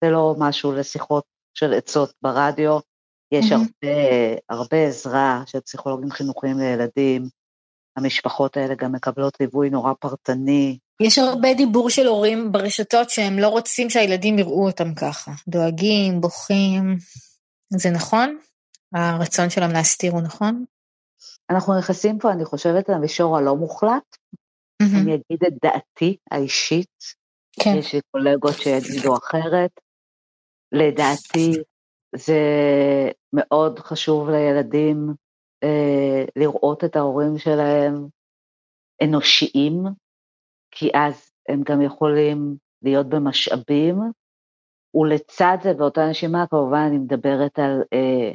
זה 0.05 0.11
לא 0.11 0.35
משהו 0.39 0.73
לשיחות 0.73 1.25
של 1.55 1.73
עצות 1.73 2.13
ברדיו. 2.23 2.79
יש. 3.33 3.53
הרבה, 3.53 3.97
הרבה 4.49 4.87
עזרה 4.87 5.43
של 5.47 5.61
פסיכולוגים 5.61 6.11
חינוכיים 6.11 6.59
לילדים. 6.59 7.29
המשפחות 7.97 8.57
האלה 8.57 8.75
גם 8.75 8.93
מקבלות 8.93 9.41
ליווי 9.41 9.71
נורא 9.71 9.93
פרטני. 10.01 10.79
יש 11.01 11.19
הרבה 11.19 11.55
דיבור 11.55 11.91
של 11.91 12.07
הורים 12.07 12.53
ברשתות 12.53 13.11
שהם 13.11 13.39
לא 13.39 13.49
רוצים 13.49 13.91
שהילדים 13.91 14.39
יראו 14.39 14.67
אותם 14.67 14.95
ככה. 14.95 15.31
דואגים, 15.49 16.21
בוכים. 16.21 16.97
זה 17.71 17.91
נכון? 17.91 18.39
הרצון 18.95 19.51
שלהם 19.51 19.71
להסתיר 19.71 20.13
הוא 20.13 20.21
נכון? 20.21 20.65
אנחנו 21.51 21.79
נכנסים 21.79 22.19
פה, 22.19 22.33
אני 22.33 22.45
חושבת, 22.45 22.89
למישור 22.89 23.37
הלא 23.37 23.57
מוחלט. 23.57 24.17
Mm-hmm. 24.83 24.97
אני 25.03 25.15
אגיד 25.15 25.45
את 25.47 25.53
דעתי 25.63 26.17
האישית. 26.31 27.21
כן. 27.53 27.77
יש 27.77 27.95
לי 27.95 28.01
קולגות 28.11 28.55
שיגידו 28.55 29.17
אחרת. 29.17 29.71
לדעתי, 30.73 31.53
זה 32.17 32.41
מאוד 33.33 33.79
חשוב 33.79 34.31
לילדים 34.31 35.15
אה, 35.63 36.25
לראות 36.37 36.85
את 36.85 36.97
ההורים 36.97 37.39
שלהם 37.39 38.07
אנושיים, 39.03 39.85
כי 40.71 40.91
אז 40.95 41.31
הם 41.49 41.63
גם 41.63 41.83
יכולים 41.83 42.57
להיות 42.83 43.07
במשאבים, 43.07 43.97
ולצד 44.95 45.59
זה, 45.63 45.75
באותה 45.75 46.07
נשימה, 46.11 46.47
כמובן, 46.47 46.87
אני 46.89 46.99
מדברת 46.99 47.59
על 47.59 47.83
אה, 47.93 48.33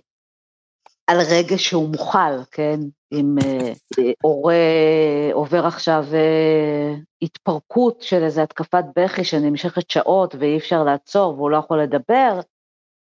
על 1.08 1.17
רגש 1.17 1.69
שהוא 1.69 1.89
מוכל, 1.89 2.43
כן? 2.51 2.79
אם 3.12 3.36
אה, 3.45 3.71
הורה 4.23 4.55
עובר 5.34 5.65
עכשיו 5.65 6.03
אה, 6.13 6.95
התפרקות 7.21 8.01
של 8.01 8.23
איזו 8.23 8.41
התקפת 8.41 8.84
בכי 8.95 9.23
שנמשכת 9.23 9.89
שעות 9.89 10.36
ואי 10.36 10.58
אפשר 10.58 10.84
לעצור 10.84 11.34
והוא 11.34 11.51
לא 11.51 11.58
יכול 11.58 11.81
לדבר, 11.81 12.39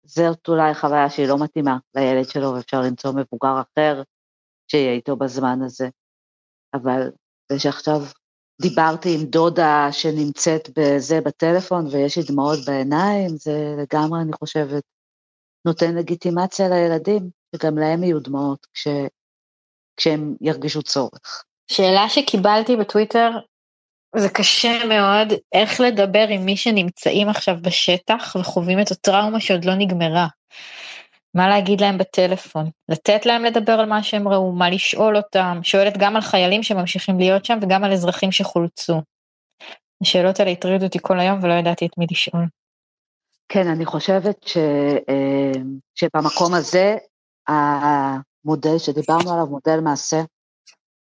זאת 0.09 0.49
אולי 0.49 0.75
חוויה 0.75 1.11
שהיא 1.11 1.29
לא 1.29 1.39
מתאימה 1.39 1.79
לילד 1.95 2.29
שלו 2.29 2.55
ואפשר 2.55 2.81
למצוא 2.81 3.11
מבוגר 3.11 3.61
אחר 3.61 4.03
שיהיה 4.71 4.93
איתו 4.93 5.17
בזמן 5.17 5.59
הזה. 5.65 5.89
אבל 6.75 7.11
זה 7.53 7.59
שעכשיו 7.59 8.01
דיברתי 8.63 9.15
עם 9.15 9.25
דודה 9.25 9.89
שנמצאת 9.93 10.69
בזה 10.79 11.21
בטלפון 11.21 11.87
ויש 11.87 12.19
לי 12.19 12.25
דמעות 12.29 12.59
בעיניים, 12.67 13.29
זה 13.37 13.75
לגמרי, 13.79 14.21
אני 14.23 14.33
חושבת, 14.33 14.83
נותן 15.67 15.95
לגיטימציה 15.95 16.69
לילדים. 16.69 17.39
שגם 17.57 17.79
להם 17.79 18.03
יהיו 18.03 18.21
דמעות 18.21 18.67
כש, 18.75 18.89
כשהם 19.97 20.35
ירגישו 20.41 20.83
צורך. 20.83 21.45
שאלה 21.71 22.09
שקיבלתי 22.09 22.77
בטוויטר, 22.77 23.31
זה 24.17 24.29
קשה 24.29 24.85
מאוד, 24.89 25.39
איך 25.53 25.81
לדבר 25.81 26.29
עם 26.29 26.45
מי 26.45 26.57
שנמצאים 26.57 27.29
עכשיו 27.29 27.57
בשטח 27.63 28.37
וחווים 28.41 28.81
את 28.81 28.91
הטראומה 28.91 29.41
שעוד 29.41 29.65
לא 29.65 29.75
נגמרה. 29.75 30.27
מה 31.35 31.49
להגיד 31.49 31.81
להם 31.81 31.99
בטלפון, 31.99 32.71
לתת 32.89 33.27
להם 33.27 33.45
לדבר 33.45 33.73
על 33.73 33.87
מה 33.87 34.03
שהם 34.03 34.29
ראו, 34.29 34.53
מה 34.53 34.71
לשאול 34.71 35.17
אותם, 35.17 35.59
שואלת 35.63 35.99
גם 35.99 36.17
על 36.17 36.23
חיילים 36.23 36.63
שממשיכים 36.63 37.19
להיות 37.19 37.45
שם 37.45 37.59
וגם 37.63 37.85
על 37.85 37.93
אזרחים 37.93 38.33
שחולצו. 38.33 39.03
השאלות 40.03 40.41
האלה 40.41 40.51
הטרידו 40.51 40.85
אותי 40.85 40.99
כל 41.03 41.21
היום 41.21 41.39
ולא 41.43 41.53
ידעתי 41.53 41.87
את 41.87 41.99
מי 41.99 42.07
לשאול. 42.11 42.47
כן, 43.49 43.69
אני 43.69 43.87
חושבת 43.87 44.43
ש, 44.43 44.57
אה, 45.09 45.53
שבמקום 45.95 46.55
הזה 46.55 46.97
המודל 47.49 48.79
שדיברנו 48.79 49.33
עליו, 49.33 49.47
מודל 49.47 49.81
מעשה, 49.81 50.17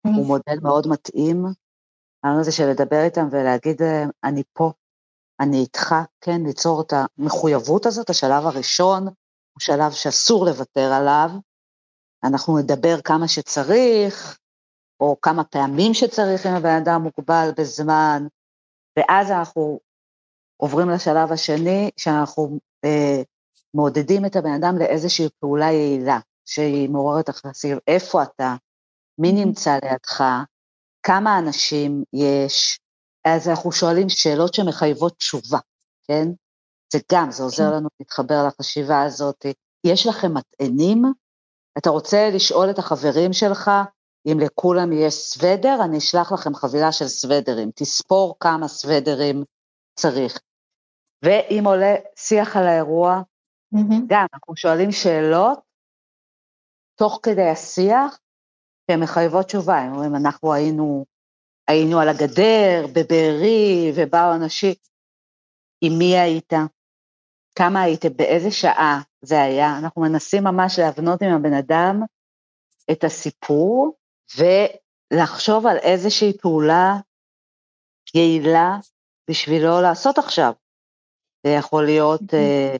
הוא 0.02 0.14
mm-hmm. 0.14 0.28
מודל 0.28 0.60
מאוד 0.62 0.88
מתאים. 0.88 1.46
הרעיון 2.24 2.42
הזה 2.42 2.52
של 2.52 2.70
לדבר 2.70 3.04
איתם 3.04 3.28
ולהגיד 3.32 3.82
להם, 3.82 4.10
אני 4.24 4.44
פה, 4.54 4.72
אני 5.40 5.58
איתך, 5.58 5.96
כן, 6.22 6.42
ליצור 6.46 6.82
את 6.82 6.94
המחויבות 6.94 7.86
הזאת, 7.86 8.10
השלב 8.10 8.46
הראשון 8.46 9.04
הוא 9.08 9.60
שלב 9.60 9.92
שאסור 9.92 10.46
לוותר 10.46 10.94
עליו. 10.94 11.30
אנחנו 12.24 12.58
נדבר 12.58 13.02
כמה 13.02 13.28
שצריך, 13.28 14.38
או 15.00 15.22
כמה 15.22 15.44
פעמים 15.44 15.94
שצריך 15.94 16.46
אם 16.46 16.52
הבן 16.52 16.82
אדם 16.82 17.02
מוגבל 17.02 17.50
בזמן, 17.58 18.28
ואז 18.98 19.32
אנחנו 19.32 19.80
עוברים 20.58 20.90
לשלב 20.90 21.32
השני, 21.32 21.90
שאנחנו 21.98 22.60
אה, 22.86 23.22
מעודדים 23.74 24.26
את 24.26 24.36
הבן 24.36 24.54
אדם 24.54 24.78
לאיזושהי 24.78 25.30
פעולה 25.40 25.72
יעילה. 25.72 26.20
שהיא 26.50 26.90
מעוררת 26.90 27.30
אחרי 27.30 27.52
איפה 27.88 28.24
אתה, 28.24 28.56
מי 29.18 29.32
נמצא 29.32 29.78
לידך, 29.84 30.24
כמה 31.10 31.40
אנשים 31.40 32.04
יש, 32.14 32.80
אז 33.26 33.50
אנחנו 33.50 33.72
שואלים 33.72 34.10
שאלות 34.10 34.54
שמחייבות 34.54 35.18
תשובה, 35.18 35.58
כן? 36.04 36.28
זה 36.94 37.00
גם, 37.12 37.32
זה 37.32 37.44
עוזר 37.44 37.70
כן. 37.70 37.76
לנו 37.76 37.90
להתחבר 38.00 38.48
לחשיבה 38.48 39.02
הזאת. 39.02 39.46
יש 39.84 40.08
לכם 40.08 40.34
מטענים? 40.34 41.04
אתה 41.78 41.90
רוצה 41.90 42.30
לשאול 42.34 42.70
את 42.70 42.80
החברים 42.80 43.34
שלך 43.34 43.72
אם 44.26 44.38
לכולם 44.40 44.92
יש 44.94 45.14
סוודר? 45.14 45.78
אני 45.86 45.98
אשלח 45.98 46.32
לכם 46.32 46.56
חבילה 46.56 46.92
של 46.92 47.08
סוודרים, 47.08 47.72
תספור 47.76 48.36
כמה 48.40 48.68
סוודרים 48.68 49.44
צריך. 49.96 50.40
ואם 51.24 51.64
עולה 51.66 51.96
שיח 52.16 52.58
על 52.58 52.68
האירוע, 52.68 53.22
mm-hmm. 53.76 53.96
גם, 54.08 54.26
אנחנו 54.34 54.56
שואלים 54.56 54.92
שאלות 54.92 55.60
תוך 56.96 57.20
כדי 57.24 57.50
השיח, 57.50 58.20
שהן 58.90 59.00
מחייבות 59.00 59.46
תשובה, 59.46 59.78
הם 59.78 59.94
אומרים, 59.94 60.16
אנחנו 60.16 60.54
היינו, 60.54 61.06
היינו 61.68 62.00
על 62.00 62.10
הגדר, 62.10 62.86
בבארי, 62.96 63.92
ובאו 63.96 64.36
אנשים, 64.36 64.74
עם 65.82 65.94
מי 66.00 66.18
היית? 66.18 66.54
כמה 67.56 67.82
הייתם? 67.82 68.10
באיזה 68.16 68.52
שעה 68.52 69.02
זה 69.22 69.42
היה? 69.42 69.78
אנחנו 69.78 70.02
מנסים 70.02 70.44
ממש 70.44 70.80
להבנות 70.80 71.22
עם 71.22 71.34
הבן 71.36 71.54
אדם 71.54 72.02
את 72.92 73.04
הסיפור, 73.04 73.98
ולחשוב 74.38 75.68
על 75.68 75.78
איזושהי 75.78 76.38
פעולה 76.38 76.94
יעילה 78.16 78.78
בשבילו 79.30 79.82
לעשות 79.82 80.18
עכשיו. 80.18 80.54
זה 81.44 81.50
יכול 81.50 81.86
להיות, 81.86 82.22
uh, 82.22 82.78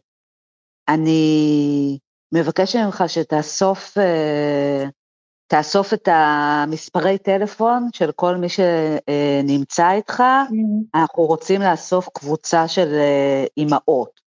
אני 0.88 1.98
מבקשת 2.34 2.80
ממך 2.86 3.04
שתאסוף 3.08 3.98
אה, 3.98 4.84
תאסוף 5.50 5.94
את 5.94 6.08
המספרי 6.12 7.18
טלפון 7.18 7.90
של 7.94 8.12
כל 8.12 8.36
מי 8.36 8.48
שנמצא 8.50 9.92
איתך, 9.92 10.20
mm-hmm. 10.20 11.00
אנחנו 11.02 11.24
רוצים 11.24 11.62
לאסוף 11.62 12.10
קבוצה 12.14 12.68
של 12.68 12.94
אה, 12.94 13.46
אימהות. 13.58 14.20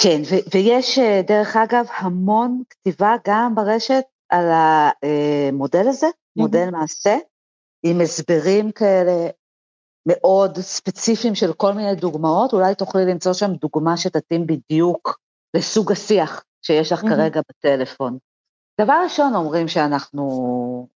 כן, 0.00 0.20
ו- 0.30 0.54
ויש 0.54 0.98
אה, 0.98 1.20
דרך 1.26 1.56
אגב 1.56 1.86
המון 1.98 2.62
כתיבה 2.70 3.14
גם 3.26 3.54
ברשת 3.54 4.04
על 4.28 4.44
המודל 4.50 5.88
הזה, 5.88 6.06
mm-hmm. 6.06 6.40
מודל 6.42 6.70
מעשה, 6.70 7.16
עם 7.82 8.00
הסברים 8.00 8.72
כאלה 8.72 9.30
מאוד 10.08 10.58
ספציפיים 10.58 11.34
של 11.34 11.52
כל 11.52 11.72
מיני 11.72 11.94
דוגמאות, 11.94 12.52
אולי 12.52 12.74
תוכלי 12.74 13.04
למצוא 13.04 13.32
שם 13.32 13.52
דוגמה 13.54 13.96
שתתאים 13.96 14.46
בדיוק 14.46 15.18
לסוג 15.56 15.92
השיח 15.92 16.44
שיש 16.62 16.92
לך 16.92 17.04
mm-hmm. 17.04 17.08
כרגע 17.08 17.40
בטלפון. 17.48 18.18
דבר 18.80 19.00
ראשון 19.04 19.34
אומרים 19.34 19.68
שאנחנו 19.68 20.24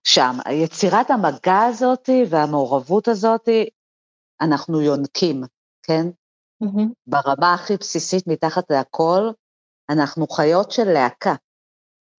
שם, 0.05 0.33
יצירת 0.65 1.11
המגע 1.11 1.61
הזאת 1.69 2.09
והמעורבות 2.29 3.09
הזאת, 3.09 3.49
אנחנו 4.41 4.81
יונקים, 4.81 5.43
כן? 5.83 6.07
Mm-hmm. 6.65 6.89
ברמה 7.07 7.55
הכי 7.55 7.77
בסיסית 7.77 8.27
מתחת 8.27 8.71
להכל, 8.71 9.31
אנחנו 9.91 10.27
חיות 10.27 10.71
של 10.71 10.85
להקה. 10.85 11.35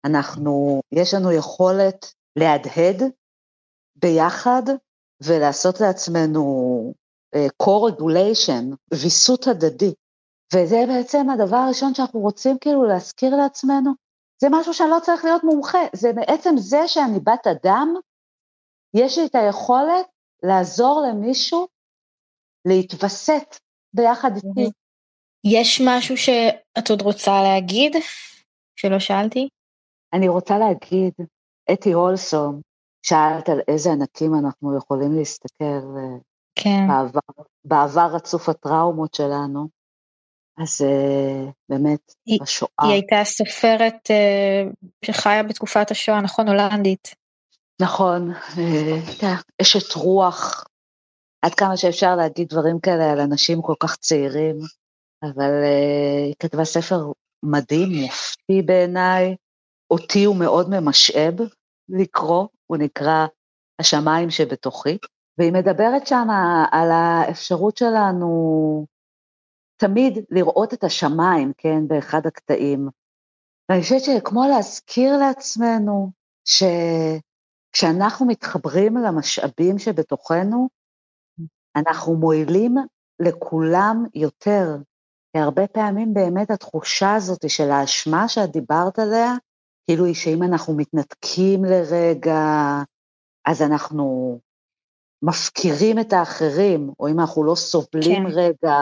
אנחנו, 0.05 0.81
יש 0.91 1.13
לנו 1.13 1.31
יכולת 1.31 2.13
להדהד 2.35 3.01
ביחד 3.95 4.63
ולעשות 5.23 5.81
לעצמנו 5.81 6.43
uh, 7.35 7.39
co-regulation, 7.63 8.75
ויסות 8.93 9.47
הדדי. 9.47 9.93
וזה 10.53 10.77
בעצם 10.87 11.29
הדבר 11.29 11.57
הראשון 11.57 11.93
שאנחנו 11.93 12.19
רוצים 12.19 12.57
כאילו 12.61 12.83
להזכיר 12.83 13.35
לעצמנו, 13.35 14.02
זה 14.43 14.49
משהו 14.51 14.73
שאני 14.73 14.89
לא 14.89 14.99
צריך 15.01 15.25
להיות 15.25 15.43
מומחה, 15.43 15.77
זה 15.93 16.13
בעצם 16.13 16.53
זה 16.57 16.87
שאני 16.87 17.19
בת 17.19 17.47
אדם, 17.47 17.93
יש 18.93 19.17
לי 19.17 19.25
את 19.25 19.35
היכולת 19.35 20.05
לעזור 20.43 21.05
למישהו 21.09 21.67
להתווסת 22.65 23.59
ביחד 23.93 24.31
איתי. 24.35 24.69
יש 25.43 25.81
משהו 25.87 26.17
שאת 26.17 26.89
עוד 26.89 27.01
רוצה 27.01 27.31
להגיד, 27.43 27.95
שלא 28.75 28.99
שאלתי? 28.99 29.49
אני 30.13 30.27
רוצה 30.27 30.57
להגיד, 30.57 31.13
אתי 31.73 31.91
הולסום, 31.91 32.61
שאלת 33.05 33.49
על 33.49 33.59
איזה 33.67 33.91
ענקים 33.91 34.31
אנחנו 34.35 34.77
יכולים 34.77 35.15
להסתכל 35.17 35.83
כן. 36.55 36.87
בעבר, 36.87 37.43
בעבר 37.65 38.15
רצוף 38.15 38.49
הטראומות 38.49 39.13
שלנו. 39.13 39.67
אז 40.57 40.81
uh, 40.81 41.51
באמת, 41.69 42.13
היא, 42.25 42.39
בשואה. 42.41 42.69
היא 42.81 42.91
הייתה 42.91 43.23
סופרת 43.23 44.09
uh, 44.11 44.87
שחיה 45.05 45.43
בתקופת 45.43 45.91
השואה, 45.91 46.21
נכון? 46.21 46.47
הולנדית. 46.47 47.15
נכון, 47.81 48.31
הייתה 48.55 49.33
uh, 49.33 49.43
אשת 49.61 49.93
רוח, 49.95 50.65
עד 51.41 51.55
כמה 51.55 51.77
שאפשר 51.77 52.15
להגיד 52.15 52.47
דברים 52.47 52.79
כאלה 52.79 53.11
על 53.11 53.19
אנשים 53.19 53.61
כל 53.61 53.73
כך 53.79 53.95
צעירים, 53.95 54.55
אבל 55.23 55.63
היא 56.25 56.35
כתבה 56.39 56.65
ספר 56.65 57.11
מדהים, 57.43 57.89
מופתי 58.01 58.61
בעיניי, 58.65 59.35
אותי 59.91 60.23
הוא 60.23 60.35
מאוד 60.35 60.69
ממשאב 60.69 61.33
לקרוא, 61.89 62.47
הוא 62.67 62.77
נקרא 62.77 63.25
השמיים 63.79 64.29
שבתוכי, 64.29 64.97
והיא 65.37 65.53
מדברת 65.53 66.07
שם 66.07 66.27
על 66.71 66.91
האפשרות 66.91 67.77
שלנו 67.77 68.85
תמיד 69.87 70.25
לראות 70.29 70.73
את 70.73 70.83
השמיים, 70.83 71.51
כן, 71.57 71.87
באחד 71.87 72.27
הקטעים. 72.27 72.89
ואני 73.69 73.81
חושבת 73.81 73.99
שכמו 73.99 74.43
להזכיר 74.47 75.17
לעצמנו 75.17 76.11
שכשאנחנו 76.45 78.25
מתחברים 78.25 78.97
למשאבים 78.97 79.79
שבתוכנו, 79.79 80.69
אנחנו 81.75 82.15
מועילים 82.15 82.75
לכולם 83.19 84.05
יותר. 84.15 84.77
כי 85.33 85.41
הרבה 85.41 85.67
פעמים 85.67 86.13
באמת 86.13 86.51
התחושה 86.51 87.15
הזאת 87.15 87.49
של 87.49 87.71
האשמה 87.71 88.27
שאת 88.27 88.51
דיברת 88.51 88.99
עליה, 88.99 89.33
כאילו 89.85 90.05
היא 90.05 90.15
שאם 90.15 90.43
אנחנו 90.43 90.77
מתנתקים 90.77 91.65
לרגע, 91.65 92.41
אז 93.45 93.61
אנחנו 93.61 94.39
מפקירים 95.23 95.99
את 95.99 96.13
האחרים, 96.13 96.89
או 96.99 97.07
אם 97.07 97.19
אנחנו 97.19 97.43
לא 97.43 97.55
סובלים 97.55 98.29
כן. 98.29 98.35
רגע. 98.35 98.75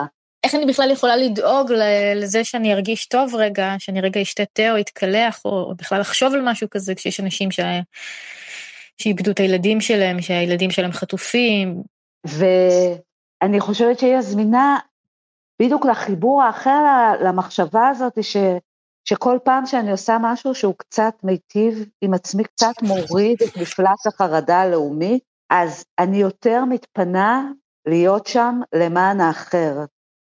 איך 0.43 0.55
אני 0.55 0.65
בכלל 0.65 0.91
יכולה 0.91 1.15
לדאוג 1.15 1.71
לזה 2.15 2.43
שאני 2.43 2.73
ארגיש 2.73 3.07
טוב 3.07 3.35
רגע, 3.35 3.75
שאני 3.79 4.01
רגע 4.01 4.21
אשתה 4.21 4.43
תה 4.53 4.71
או 4.71 4.79
אתקלח, 4.79 5.41
או 5.45 5.75
בכלל 5.75 5.99
לחשוב 5.99 6.33
על 6.33 6.41
משהו 6.43 6.67
כזה, 6.69 6.95
כשיש 6.95 7.19
אנשים 7.19 7.51
ש... 7.51 7.59
שאיבדו 8.97 9.31
את 9.31 9.39
הילדים 9.39 9.81
שלהם, 9.81 10.21
שהילדים 10.21 10.71
שלהם 10.71 10.91
חטופים. 10.91 11.83
ואני 12.27 13.59
חושבת 13.59 13.99
שהיא 13.99 14.15
הזמינה 14.15 14.77
בדיוק 15.61 15.85
לחיבור 15.85 16.43
האחר 16.43 17.13
למחשבה 17.23 17.87
הזאת, 17.87 18.23
ש... 18.23 18.37
שכל 19.05 19.37
פעם 19.43 19.65
שאני 19.65 19.91
עושה 19.91 20.17
משהו 20.21 20.55
שהוא 20.55 20.75
קצת 20.77 21.13
מיטיב 21.23 21.85
עם 22.01 22.13
עצמי, 22.13 22.43
קצת 22.43 22.73
מוריד 22.81 23.41
את 23.43 23.57
מפלס 23.57 24.07
החרדה 24.07 24.61
הלאומי, 24.61 25.19
אז 25.49 25.85
אני 25.99 26.17
יותר 26.17 26.65
מתפנה 26.65 27.51
להיות 27.87 28.27
שם 28.27 28.59
למען 28.73 29.21
האחר. 29.21 29.77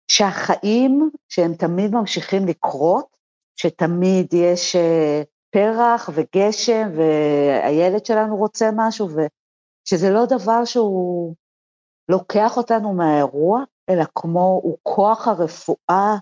שהחיים, 0.08 1.10
שהם 1.28 1.54
תמיד 1.54 1.94
ממשיכים 1.94 2.46
לקרות, 2.46 3.16
שתמיד 3.56 4.34
יש 4.34 4.76
אה, 4.76 5.22
פרח 5.50 6.10
וגשם 6.14 6.88
והילד 6.96 8.06
שלנו 8.06 8.36
רוצה 8.36 8.70
משהו, 8.76 9.08
ושזה 9.08 10.10
לא 10.10 10.26
דבר 10.26 10.64
שהוא 10.64 11.34
לוקח 12.08 12.56
אותנו 12.56 12.92
מהאירוע, 12.92 13.62
אלא 13.90 14.04
כמו 14.14 14.60
הוא 14.62 14.78
כוח 14.82 15.28
הרפואה 15.28 16.16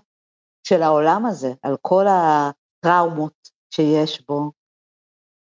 של 0.63 0.83
העולם 0.83 1.25
הזה, 1.25 1.53
על 1.63 1.77
כל 1.81 2.05
הטראומות 2.09 3.49
שיש 3.73 4.25
בו. 4.27 4.51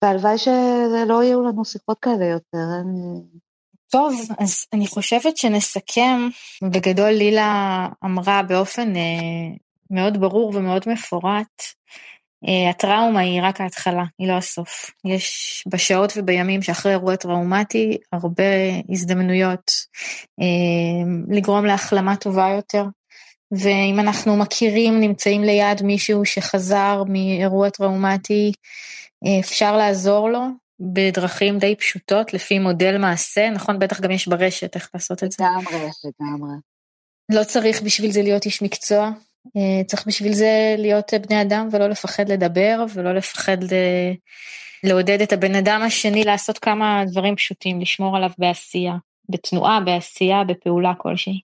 והלוואי 0.05 0.39
שלא 0.39 1.23
יהיו 1.23 1.43
לנו 1.43 1.65
שיחות 1.65 1.99
כאלה 1.99 2.25
יותר. 2.25 2.59
אני... 2.81 3.23
טוב, 3.93 4.21
אז 4.39 4.67
אני 4.73 4.87
חושבת 4.87 5.37
שנסכם. 5.37 6.29
בגדול 6.63 7.11
לילה 7.11 7.89
אמרה 8.05 8.43
באופן 8.43 8.97
אה, 8.97 9.57
מאוד 9.91 10.21
ברור 10.21 10.53
ומאוד 10.55 10.83
מפורט, 10.87 11.63
אה, 12.49 12.71
הטראומה 12.71 13.21
היא 13.21 13.41
רק 13.43 13.61
ההתחלה, 13.61 14.05
היא 14.19 14.29
לא 14.29 14.33
הסוף. 14.33 14.91
יש 15.05 15.65
בשעות 15.67 16.13
ובימים 16.17 16.63
שאחרי 16.63 16.93
אירוע 16.93 17.17
טראומטי 17.17 17.99
הרבה 18.13 18.45
הזדמנויות 18.89 19.71
אה, 20.41 21.35
לגרום 21.37 21.65
להחלמה 21.65 22.17
טובה 22.17 22.49
יותר. 22.57 22.85
ואם 23.53 24.01
אנחנו 24.01 24.37
מכירים, 24.37 25.01
נמצאים 25.01 25.43
ליד 25.43 25.83
מישהו 25.83 26.25
שחזר 26.25 27.03
מאירוע 27.09 27.71
טראומטי, 27.71 28.53
אה, 29.27 29.41
אפשר 29.41 29.77
לעזור 29.77 30.31
לו 30.31 30.62
בדרכים 30.93 31.59
די 31.59 31.77
פשוטות, 31.77 32.35
לפי 32.35 32.59
מודל 32.59 32.99
מעשה, 32.99 33.51
נכון? 33.51 33.79
בטח 33.79 34.01
גם 34.01 34.11
יש 34.11 34.29
ברשת 34.29 34.75
איך 34.75 34.91
לעשות 34.95 35.25
את 35.25 35.33
זה. 35.33 35.45
לגמרי, 35.45 35.91
לגמרי. 36.05 36.55
לא 37.33 37.45
צריך 37.45 37.83
בשביל 37.83 38.11
זה 38.11 38.23
להיות 38.23 38.45
איש 38.45 38.63
מקצוע, 38.63 39.11
אה, 39.57 39.85
צריך 39.87 40.07
בשביל 40.07 40.33
זה 40.33 40.75
להיות 40.79 41.13
בני 41.29 41.43
אדם 41.43 41.69
ולא 41.73 41.89
לפחד 41.89 42.29
לדבר 42.29 42.85
ולא 42.95 43.13
לפחד 43.15 43.65
ל... 43.65 43.75
לעודד 44.85 45.23
את 45.23 45.33
הבן 45.33 45.55
אדם 45.55 45.83
השני 45.83 46.25
לעשות 46.25 46.59
כמה 46.59 47.03
דברים 47.07 47.37
פשוטים, 47.37 47.81
לשמור 47.81 48.17
עליו 48.17 48.31
בעשייה, 48.39 48.95
בתנועה, 49.29 49.81
בעשייה, 49.81 50.45
בפעולה 50.45 50.93
כלשהי. 50.99 51.41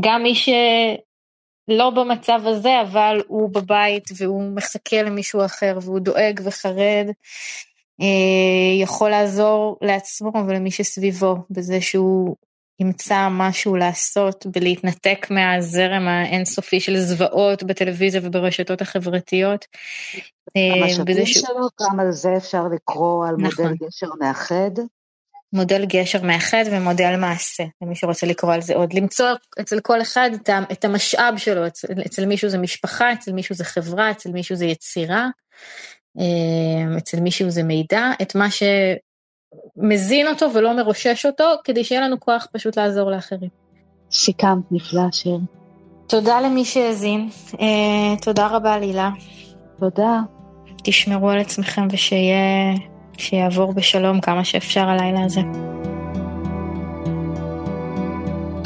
גם 0.00 0.22
מי 0.22 0.34
שלא 0.34 1.90
במצב 1.90 2.40
הזה, 2.46 2.80
אבל 2.80 3.22
הוא 3.26 3.54
בבית 3.54 4.04
והוא 4.16 4.52
מחכה 4.56 5.02
למישהו 5.02 5.44
אחר 5.44 5.78
והוא 5.82 6.00
דואג 6.00 6.40
וחרד, 6.44 7.06
אה, 7.06 7.12
יכול 8.82 9.10
לעזור 9.10 9.78
לעצמו 9.82 10.32
ולמי 10.46 10.70
שסביבו 10.70 11.36
בזה 11.50 11.80
שהוא 11.80 12.36
ימצא 12.80 13.28
משהו 13.30 13.76
לעשות 13.76 14.46
בלהתנתק 14.46 15.26
מהזרם 15.30 16.08
האינסופי 16.08 16.80
של 16.80 16.98
זוועות 16.98 17.62
בטלוויזיה 17.62 18.20
וברשתות 18.24 18.82
החברתיות. 18.82 19.66
אה, 20.56 20.82
המשאבים 20.82 21.26
ש... 21.26 21.32
שלו, 21.32 21.68
גם 21.80 22.00
על 22.00 22.12
זה 22.12 22.36
אפשר 22.36 22.64
לקרוא 22.74 23.26
על 23.26 23.34
נכון. 23.38 23.64
מודל 23.64 23.86
גשר 23.86 24.06
מאחד. 24.20 24.70
מודל 25.52 25.84
גשר 25.86 26.22
מאחד 26.22 26.64
ומודל 26.72 27.16
מעשה, 27.16 27.64
למי 27.82 27.96
שרוצה 27.96 28.26
לקרוא 28.26 28.54
על 28.54 28.60
זה 28.60 28.74
עוד. 28.74 28.92
למצוא 28.92 29.26
אצל 29.60 29.80
כל 29.80 30.02
אחד 30.02 30.30
את 30.72 30.84
המשאב 30.84 31.34
שלו, 31.36 31.66
אצל, 31.66 31.88
אצל 32.06 32.26
מישהו 32.26 32.48
זה 32.48 32.58
משפחה, 32.58 33.12
אצל 33.12 33.32
מישהו 33.32 33.54
זה 33.54 33.64
חברה, 33.64 34.10
אצל 34.10 34.30
מישהו 34.30 34.56
זה 34.56 34.66
יצירה, 34.66 35.20
אה, 35.22 35.28
אצל 36.98 37.20
מישהו 37.20 37.50
זה 37.50 37.62
מידע, 37.62 38.10
את 38.22 38.34
מה 38.34 38.50
ש... 38.50 38.62
מזין 39.76 40.28
אותו 40.28 40.46
ולא 40.54 40.76
מרושש 40.76 41.26
אותו, 41.26 41.44
כדי 41.64 41.84
שיהיה 41.84 42.00
לנו 42.00 42.20
כוח 42.20 42.46
פשוט 42.52 42.78
לעזור 42.78 43.10
לאחרים. 43.10 43.50
סיכמת 44.12 44.72
נפלא, 44.72 45.02
שיר. 45.12 45.38
תודה 46.06 46.40
למי 46.40 46.64
שהאזין. 46.64 47.28
אה, 47.60 48.16
תודה 48.22 48.46
רבה, 48.46 48.78
לילה. 48.78 49.10
תודה. 49.78 50.20
תשמרו 50.84 51.30
על 51.30 51.38
עצמכם 51.38 51.88
ושיהיה, 51.90 52.74
שיעבור 53.18 53.72
בשלום 53.72 54.20
כמה 54.20 54.44
שאפשר 54.44 54.88
הלילה 54.88 55.24
הזה. 55.24 55.40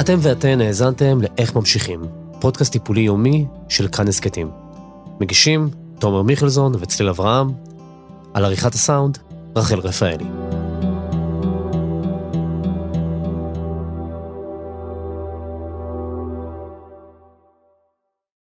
אתם 0.00 0.18
ואתן 0.22 0.60
האזנתם 0.60 1.22
ל"איך 1.22 1.56
ממשיכים", 1.56 2.00
פודקאסט 2.40 2.72
טיפולי 2.72 3.00
יומי 3.00 3.44
של 3.68 3.88
כאן 3.88 4.08
הסכתים. 4.08 4.50
מגישים 5.20 5.68
תומר 5.98 6.22
מיכלזון 6.22 6.72
וצליל 6.78 7.08
אברהם, 7.08 7.50
על 8.34 8.44
עריכת 8.44 8.74
הסאונד, 8.74 9.18
רחל 9.56 9.78
רפאלי. 9.78 10.24